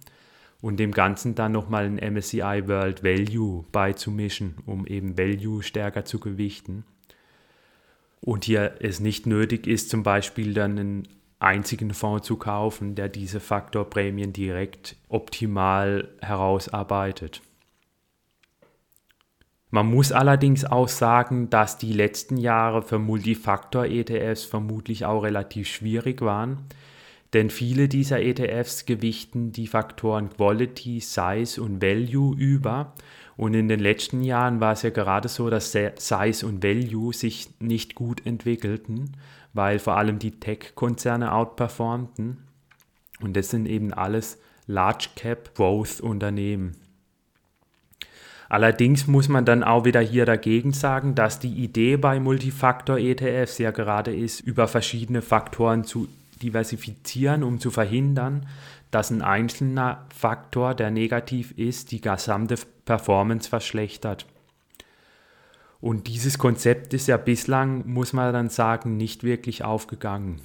und 0.61 0.79
dem 0.79 0.93
Ganzen 0.93 1.35
dann 1.35 1.53
nochmal 1.53 1.87
ein 1.87 2.15
MSCI 2.15 2.65
World 2.67 3.03
Value 3.03 3.65
beizumischen, 3.73 4.57
um 4.67 4.87
eben 4.87 5.17
Value 5.17 5.63
stärker 5.63 6.05
zu 6.05 6.19
gewichten. 6.21 6.85
Und 8.21 8.45
hier 8.45 8.77
es 8.81 9.01
nicht 9.01 9.27
nötig 9.27 9.67
ist, 9.67 9.89
zum 9.89 10.03
Beispiel 10.03 10.53
dann 10.53 10.79
einen 10.79 11.09
einzigen 11.39 11.93
Fonds 11.93 12.27
zu 12.27 12.37
kaufen, 12.37 12.95
der 12.95 13.09
diese 13.09 13.41
Faktorprämien 13.41 14.33
direkt 14.33 14.97
optimal 15.09 16.09
herausarbeitet. 16.21 17.43
Man 19.71 19.87
muss 19.87 20.13
allerdings 20.13 20.65
auch 20.65 20.89
sagen, 20.89 21.51
dass 21.51 21.77
die 21.77 21.93
letzten 21.93 22.37
Jahre 22.37 22.83
für 22.83 22.99
Multifaktor-ETFs 22.99 24.45
vermutlich 24.45 25.05
auch 25.05 25.25
relativ 25.25 25.69
schwierig 25.69 26.23
waren, 26.23 26.67
denn 27.33 27.51
viele 27.51 27.89
dieser 27.89 28.23
ETFs 28.23 28.87
gewichten 28.87 29.53
die 29.53 29.67
Faktoren 29.67 30.31
Quality, 30.31 31.01
Size 31.01 31.61
und 31.61 31.83
Value 31.83 32.35
über. 32.37 32.95
Und 33.37 33.53
in 33.53 33.69
den 33.69 33.81
letzten 33.81 34.23
Jahren 34.23 34.61
war 34.61 34.73
es 34.73 34.83
ja 34.83 34.91
gerade 34.91 35.29
so, 35.29 35.51
dass 35.51 35.73
Size 35.73 36.47
und 36.47 36.63
Value 36.63 37.13
sich 37.13 37.51
nicht 37.59 37.95
gut 37.95 38.25
entwickelten, 38.25 39.13
weil 39.57 39.79
vor 39.79 39.97
allem 39.97 40.19
die 40.19 40.39
Tech-Konzerne 40.39 41.33
outperformten. 41.33 42.39
Und 43.21 43.37
das 43.37 43.51
sind 43.51 43.67
eben 43.67 43.93
alles 43.93 44.39
Large 44.67 45.09
Cap 45.17 45.55
Growth 45.55 46.01
Unternehmen. 46.01 46.77
Allerdings 48.49 49.07
muss 49.07 49.29
man 49.29 49.45
dann 49.45 49.65
auch 49.65 49.85
wieder 49.85 50.01
hier 50.01 50.25
dagegen 50.25 50.73
sagen, 50.73 51.15
dass 51.15 51.41
die 51.41 51.53
Idee 51.53 51.97
bei 51.97 52.21
Multifaktor-ETFs 52.21 53.59
ja 53.59 53.73
gerade 53.73 54.15
ist, 54.15 54.41
über 54.41 54.69
verschiedene 54.69 55.21
Faktoren 55.23 55.85
zu 55.85 56.09
diversifizieren, 56.43 57.43
um 57.43 57.59
zu 57.59 57.71
verhindern, 57.71 58.47
dass 58.91 59.11
ein 59.11 59.23
einzelner 59.23 60.07
Faktor, 60.15 60.75
der 60.75 60.91
negativ 60.91 61.53
ist, 61.59 61.91
die 61.91 62.01
gesamte 62.01 62.57
Performance 62.85 63.49
verschlechtert. 63.49 64.27
Und 65.87 66.09
dieses 66.09 66.37
Konzept 66.37 66.95
ist 66.95 67.07
ja 67.07 67.17
bislang, 67.17 67.87
muss 67.87 68.13
man 68.13 68.33
dann 68.33 68.49
sagen, 68.49 68.97
nicht 68.97 69.23
wirklich 69.23 69.63
aufgegangen. 69.63 70.41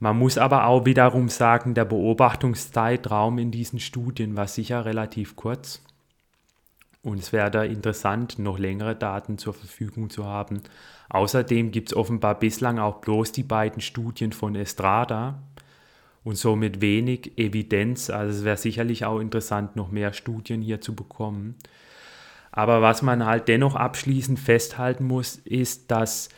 Man 0.00 0.18
muss 0.18 0.36
aber 0.36 0.66
auch 0.66 0.84
wiederum 0.84 1.28
sagen, 1.28 1.74
der 1.74 1.84
Beobachtungszeitraum 1.84 3.38
in 3.38 3.52
diesen 3.52 3.78
Studien 3.78 4.34
war 4.34 4.48
sicher 4.48 4.84
relativ 4.84 5.36
kurz. 5.36 5.80
Und 7.04 7.20
es 7.20 7.32
wäre 7.32 7.52
da 7.52 7.62
interessant, 7.62 8.40
noch 8.40 8.58
längere 8.58 8.96
Daten 8.96 9.38
zur 9.38 9.54
Verfügung 9.54 10.10
zu 10.10 10.24
haben. 10.26 10.60
Außerdem 11.08 11.70
gibt 11.70 11.90
es 11.90 11.96
offenbar 11.96 12.36
bislang 12.36 12.80
auch 12.80 12.96
bloß 12.96 13.30
die 13.30 13.44
beiden 13.44 13.80
Studien 13.80 14.32
von 14.32 14.56
Estrada 14.56 15.40
und 16.24 16.34
somit 16.34 16.80
wenig 16.80 17.38
Evidenz. 17.38 18.10
Also 18.10 18.40
es 18.40 18.44
wäre 18.44 18.56
sicherlich 18.56 19.04
auch 19.04 19.20
interessant, 19.20 19.76
noch 19.76 19.92
mehr 19.92 20.12
Studien 20.12 20.62
hier 20.62 20.80
zu 20.80 20.96
bekommen. 20.96 21.54
Aber 22.52 22.82
was 22.82 23.02
man 23.02 23.24
halt 23.24 23.48
dennoch 23.48 23.74
abschließend 23.74 24.38
festhalten 24.38 25.04
muss, 25.04 25.36
ist, 25.36 25.90
dass 25.90 26.28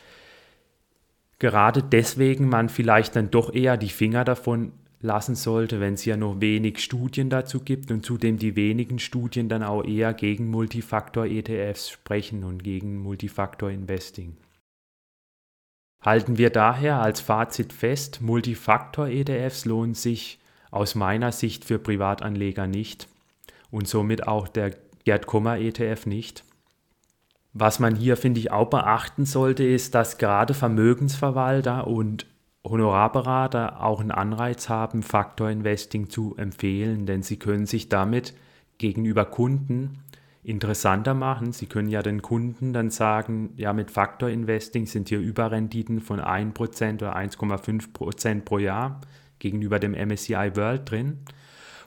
gerade 1.39 1.83
deswegen 1.83 2.47
man 2.47 2.69
vielleicht 2.69 3.15
dann 3.17 3.29
doch 3.29 3.53
eher 3.53 3.75
die 3.75 3.89
Finger 3.89 4.23
davon 4.23 4.71
lassen 5.01 5.35
sollte, 5.35 5.81
wenn 5.81 5.95
es 5.95 6.05
ja 6.05 6.15
noch 6.15 6.39
wenig 6.39 6.79
Studien 6.79 7.29
dazu 7.29 7.59
gibt 7.59 7.91
und 7.91 8.05
zudem 8.05 8.37
die 8.37 8.55
wenigen 8.55 8.97
Studien 8.97 9.49
dann 9.49 9.61
auch 9.61 9.83
eher 9.83 10.13
gegen 10.13 10.49
Multifaktor-ETFs 10.49 11.89
sprechen 11.89 12.45
und 12.45 12.63
gegen 12.63 12.97
Multifaktor-Investing. 13.03 14.37
Halten 16.01 16.37
wir 16.37 16.49
daher 16.49 17.01
als 17.01 17.19
Fazit 17.19 17.73
fest, 17.73 18.21
Multifaktor-ETFs 18.21 19.65
lohnen 19.65 19.95
sich 19.95 20.39
aus 20.71 20.95
meiner 20.95 21.31
Sicht 21.31 21.65
für 21.65 21.77
Privatanleger 21.77 22.67
nicht 22.67 23.07
und 23.69 23.87
somit 23.87 24.27
auch 24.27 24.47
der 24.47 24.71
Gerd 25.05 25.27
Kommer 25.27 25.57
ETF 25.59 26.05
nicht. 26.05 26.43
Was 27.53 27.79
man 27.79 27.95
hier, 27.95 28.17
finde 28.17 28.41
ich, 28.41 28.51
auch 28.51 28.69
beachten 28.69 29.25
sollte, 29.25 29.63
ist, 29.63 29.95
dass 29.95 30.17
gerade 30.17 30.53
Vermögensverwalter 30.53 31.87
und 31.87 32.25
Honorarberater 32.65 33.81
auch 33.81 34.01
einen 34.01 34.11
Anreiz 34.11 34.67
haben, 34.67 35.03
Faktor 35.03 35.49
Investing 35.49 36.09
zu 36.09 36.35
empfehlen, 36.35 37.05
denn 37.05 37.21
sie 37.21 37.37
können 37.37 37.65
sich 37.65 37.87
damit 37.87 38.33
gegenüber 38.77 39.25
Kunden 39.25 39.99
interessanter 40.43 41.13
machen. 41.13 41.53
Sie 41.53 41.65
können 41.65 41.89
ja 41.89 42.01
den 42.01 42.21
Kunden 42.21 42.73
dann 42.73 42.89
sagen, 42.89 43.53
ja, 43.55 43.73
mit 43.73 43.91
Faktor 43.91 44.29
Investing 44.29 44.85
sind 44.85 45.09
hier 45.09 45.19
Überrenditen 45.19 46.01
von 46.01 46.19
1% 46.19 46.95
oder 46.95 47.15
1,5% 47.15 48.41
pro 48.41 48.57
Jahr 48.59 49.01
gegenüber 49.39 49.79
dem 49.79 49.93
MSCI 49.93 50.51
World 50.55 50.89
drin. 50.89 51.19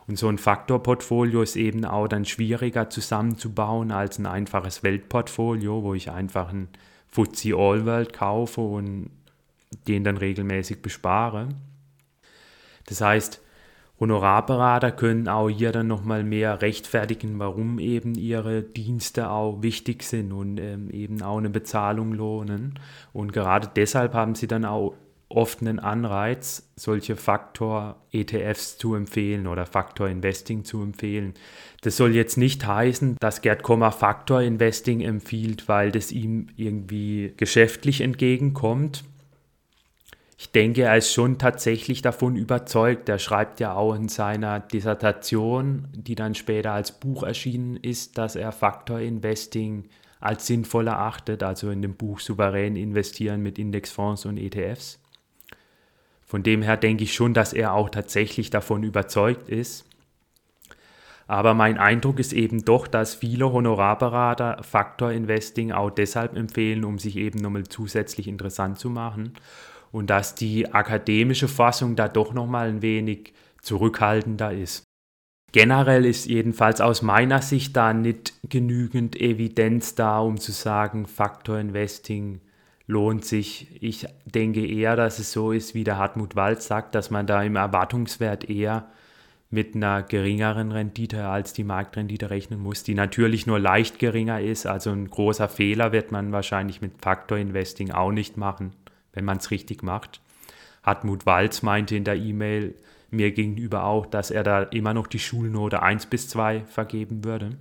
Und 0.08 0.18
so 0.18 0.28
ein 0.28 0.38
Faktorportfolio 0.38 1.42
ist 1.42 1.56
eben 1.56 1.84
auch 1.84 2.08
dann 2.08 2.24
schwieriger 2.24 2.88
zusammenzubauen 2.88 3.92
als 3.92 4.18
ein 4.18 4.26
einfaches 4.26 4.82
Weltportfolio, 4.82 5.82
wo 5.82 5.92
ich 5.92 6.10
einfach 6.10 6.50
ein 6.50 6.68
FTSE 7.08 7.54
All 7.54 7.84
World 7.84 8.14
kaufe 8.14 8.62
und 8.62 9.10
den 9.86 10.04
dann 10.04 10.16
regelmäßig 10.16 10.80
bespare. 10.80 11.50
Das 12.86 13.02
heißt, 13.02 13.42
Honorarberater 14.00 14.92
können 14.92 15.28
auch 15.28 15.48
hier 15.50 15.72
dann 15.72 15.88
nochmal 15.88 16.24
mehr 16.24 16.62
rechtfertigen, 16.62 17.38
warum 17.38 17.78
eben 17.78 18.14
ihre 18.14 18.62
Dienste 18.62 19.28
auch 19.28 19.60
wichtig 19.60 20.04
sind 20.04 20.32
und 20.32 20.58
ähm, 20.58 20.88
eben 20.90 21.20
auch 21.20 21.38
eine 21.38 21.50
Bezahlung 21.50 22.12
lohnen. 22.12 22.78
Und 23.12 23.32
gerade 23.32 23.68
deshalb 23.74 24.14
haben 24.14 24.36
sie 24.36 24.46
dann 24.46 24.64
auch 24.64 24.94
oft 25.28 25.60
einen 25.60 25.78
Anreiz, 25.78 26.70
solche 26.76 27.14
Faktor-ETFs 27.16 28.78
zu 28.78 28.94
empfehlen 28.94 29.46
oder 29.46 29.66
Faktor-Investing 29.66 30.64
zu 30.64 30.82
empfehlen. 30.82 31.34
Das 31.82 31.96
soll 31.96 32.14
jetzt 32.14 32.38
nicht 32.38 32.66
heißen, 32.66 33.16
dass 33.20 33.42
Gerd 33.42 33.62
Kommer 33.62 33.92
Faktor-Investing 33.92 35.00
empfiehlt, 35.02 35.68
weil 35.68 35.92
das 35.92 36.12
ihm 36.12 36.48
irgendwie 36.56 37.34
geschäftlich 37.36 38.00
entgegenkommt. 38.00 39.04
Ich 40.38 40.52
denke, 40.52 40.82
er 40.82 40.96
ist 40.96 41.12
schon 41.12 41.36
tatsächlich 41.36 42.00
davon 42.00 42.36
überzeugt. 42.36 43.08
Er 43.08 43.18
schreibt 43.18 43.60
ja 43.60 43.74
auch 43.74 43.94
in 43.94 44.08
seiner 44.08 44.60
Dissertation, 44.60 45.88
die 45.92 46.14
dann 46.14 46.36
später 46.36 46.72
als 46.72 46.92
Buch 46.92 47.24
erschienen 47.24 47.76
ist, 47.76 48.16
dass 48.16 48.36
er 48.36 48.52
Faktor 48.52 49.00
Investing 49.00 49.88
als 50.20 50.46
sinnvoll 50.46 50.86
erachtet, 50.86 51.42
also 51.42 51.70
in 51.70 51.82
dem 51.82 51.96
Buch 51.96 52.20
Souverän 52.20 52.76
investieren 52.76 53.42
mit 53.42 53.58
Indexfonds 53.58 54.26
und 54.26 54.38
ETFs. 54.38 55.00
Von 56.28 56.42
dem 56.42 56.60
her 56.60 56.76
denke 56.76 57.04
ich 57.04 57.14
schon, 57.14 57.32
dass 57.32 57.54
er 57.54 57.72
auch 57.72 57.88
tatsächlich 57.88 58.50
davon 58.50 58.82
überzeugt 58.82 59.48
ist. 59.48 59.86
Aber 61.26 61.54
mein 61.54 61.78
Eindruck 61.78 62.20
ist 62.20 62.34
eben 62.34 62.66
doch, 62.66 62.86
dass 62.86 63.14
viele 63.14 63.50
Honorarberater 63.50 64.62
Faktor 64.62 65.10
Investing 65.10 65.72
auch 65.72 65.90
deshalb 65.90 66.36
empfehlen, 66.36 66.84
um 66.84 66.98
sich 66.98 67.16
eben 67.16 67.38
nochmal 67.38 67.64
zusätzlich 67.64 68.28
interessant 68.28 68.78
zu 68.78 68.90
machen 68.90 69.32
und 69.90 70.10
dass 70.10 70.34
die 70.34 70.70
akademische 70.72 71.48
Fassung 71.48 71.96
da 71.96 72.08
doch 72.08 72.34
nochmal 72.34 72.68
ein 72.68 72.82
wenig 72.82 73.32
zurückhaltender 73.62 74.52
ist. 74.52 74.84
Generell 75.52 76.04
ist 76.04 76.26
jedenfalls 76.26 76.82
aus 76.82 77.00
meiner 77.00 77.40
Sicht 77.40 77.74
da 77.74 77.94
nicht 77.94 78.34
genügend 78.50 79.16
Evidenz 79.16 79.94
da, 79.94 80.18
um 80.20 80.38
zu 80.38 80.52
sagen, 80.52 81.06
Faktor 81.06 81.58
Investing 81.58 82.42
lohnt 82.88 83.24
sich. 83.24 83.68
Ich 83.80 84.08
denke 84.24 84.66
eher, 84.66 84.96
dass 84.96 85.20
es 85.20 85.30
so 85.30 85.52
ist, 85.52 85.74
wie 85.74 85.84
der 85.84 85.98
Hartmut 85.98 86.34
Wald 86.34 86.60
sagt, 86.62 86.96
dass 86.96 87.10
man 87.10 87.28
da 87.28 87.40
im 87.44 87.54
Erwartungswert 87.54 88.50
eher 88.50 88.88
mit 89.50 89.76
einer 89.76 90.02
geringeren 90.02 90.72
Rendite 90.72 91.28
als 91.28 91.52
die 91.52 91.64
Marktrendite 91.64 92.30
rechnen 92.30 92.60
muss, 92.60 92.82
die 92.82 92.94
natürlich 92.94 93.46
nur 93.46 93.60
leicht 93.60 94.00
geringer 94.00 94.40
ist. 94.40 94.66
Also 94.66 94.90
ein 94.90 95.08
großer 95.08 95.48
Fehler 95.48 95.92
wird 95.92 96.10
man 96.10 96.32
wahrscheinlich 96.32 96.82
mit 96.82 96.94
Faktor 97.00 97.38
Investing 97.38 97.92
auch 97.92 98.10
nicht 98.10 98.36
machen 98.36 98.72
wenn 99.18 99.24
man 99.24 99.38
es 99.38 99.50
richtig 99.50 99.82
macht. 99.82 100.20
Hartmut 100.84 101.26
Walz 101.26 101.62
meinte 101.62 101.96
in 101.96 102.04
der 102.04 102.14
E-Mail, 102.14 102.76
mir 103.10 103.32
gegenüber 103.32 103.84
auch, 103.84 104.06
dass 104.06 104.30
er 104.30 104.44
da 104.44 104.62
immer 104.62 104.94
noch 104.94 105.08
die 105.08 105.18
Schulnote 105.18 105.82
1 105.82 106.06
bis 106.06 106.28
2 106.28 106.64
vergeben 106.66 107.24
würde. 107.24 107.56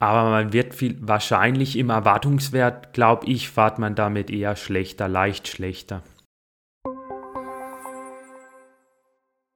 Aber 0.00 0.30
man 0.30 0.52
wird 0.52 0.74
viel, 0.74 0.96
wahrscheinlich 1.00 1.76
im 1.76 1.90
Erwartungswert, 1.90 2.92
glaube 2.92 3.26
ich, 3.26 3.50
fahrt 3.50 3.78
man 3.78 3.96
damit 3.96 4.30
eher 4.30 4.54
schlechter, 4.54 5.08
leicht 5.08 5.48
schlechter. 5.48 6.02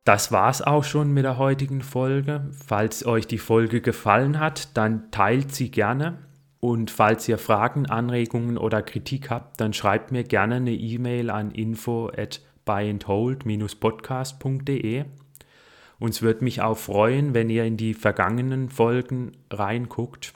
Das 0.05 0.33
war's 0.33 0.62
auch 0.62 0.83
schon 0.83 1.12
mit 1.12 1.24
der 1.24 1.38
heutigen 1.38 1.81
Folge. 1.81 2.50
Falls 2.66 3.07
euch 3.07 3.28
die 3.28 3.38
Folge 3.38 3.81
gefallen 3.81 4.40
hat, 4.40 4.76
dann 4.76 5.12
teilt 5.12 5.55
sie 5.55 5.70
gerne. 5.70 6.18
Und 6.59 6.90
falls 6.90 7.28
ihr 7.28 7.38
Fragen, 7.38 7.87
Anregungen 7.87 8.59
oder 8.59 8.83
Kritik 8.83 9.31
habt, 9.31 9.61
dann 9.61 9.72
schreibt 9.72 10.11
mir 10.11 10.24
gerne 10.24 10.57
eine 10.57 10.72
E-Mail 10.72 11.31
an 11.31 11.52
info 11.52 12.09
at 12.09 12.40
buyandhold-podcast.de. 12.64 15.05
Uns 16.03 16.21
würde 16.21 16.43
mich 16.43 16.61
auch 16.61 16.79
freuen, 16.79 17.33
wenn 17.33 17.49
ihr 17.49 17.62
in 17.62 17.77
die 17.77 17.95
vergangenen 17.95 18.71
Folgen 18.71 19.37
reinguckt 19.53 20.35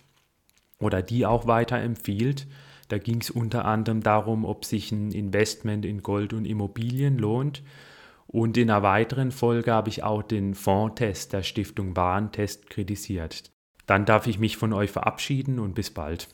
oder 0.79 1.03
die 1.03 1.27
auch 1.27 1.49
weiterempfiehlt. 1.49 2.47
Da 2.87 2.99
ging 2.99 3.21
es 3.21 3.31
unter 3.31 3.65
anderem 3.65 4.01
darum, 4.01 4.45
ob 4.45 4.65
sich 4.65 4.93
ein 4.93 5.11
Investment 5.11 5.85
in 5.85 6.05
Gold 6.05 6.35
und 6.35 6.45
Immobilien 6.45 7.19
lohnt. 7.19 7.65
Und 8.29 8.57
in 8.57 8.71
einer 8.71 8.85
weiteren 8.85 9.33
Folge 9.33 9.73
habe 9.73 9.89
ich 9.89 10.05
auch 10.05 10.23
den 10.23 10.55
Fondtest 10.55 11.33
der 11.33 11.43
Stiftung 11.43 11.97
Warentest 11.97 12.71
kritisiert. 12.71 13.51
Dann 13.87 14.05
darf 14.05 14.29
ich 14.29 14.39
mich 14.39 14.57
von 14.57 14.73
euch 14.73 14.93
verabschieden 14.93 15.59
und 15.59 15.75
bis 15.75 15.91
bald. 15.91 16.29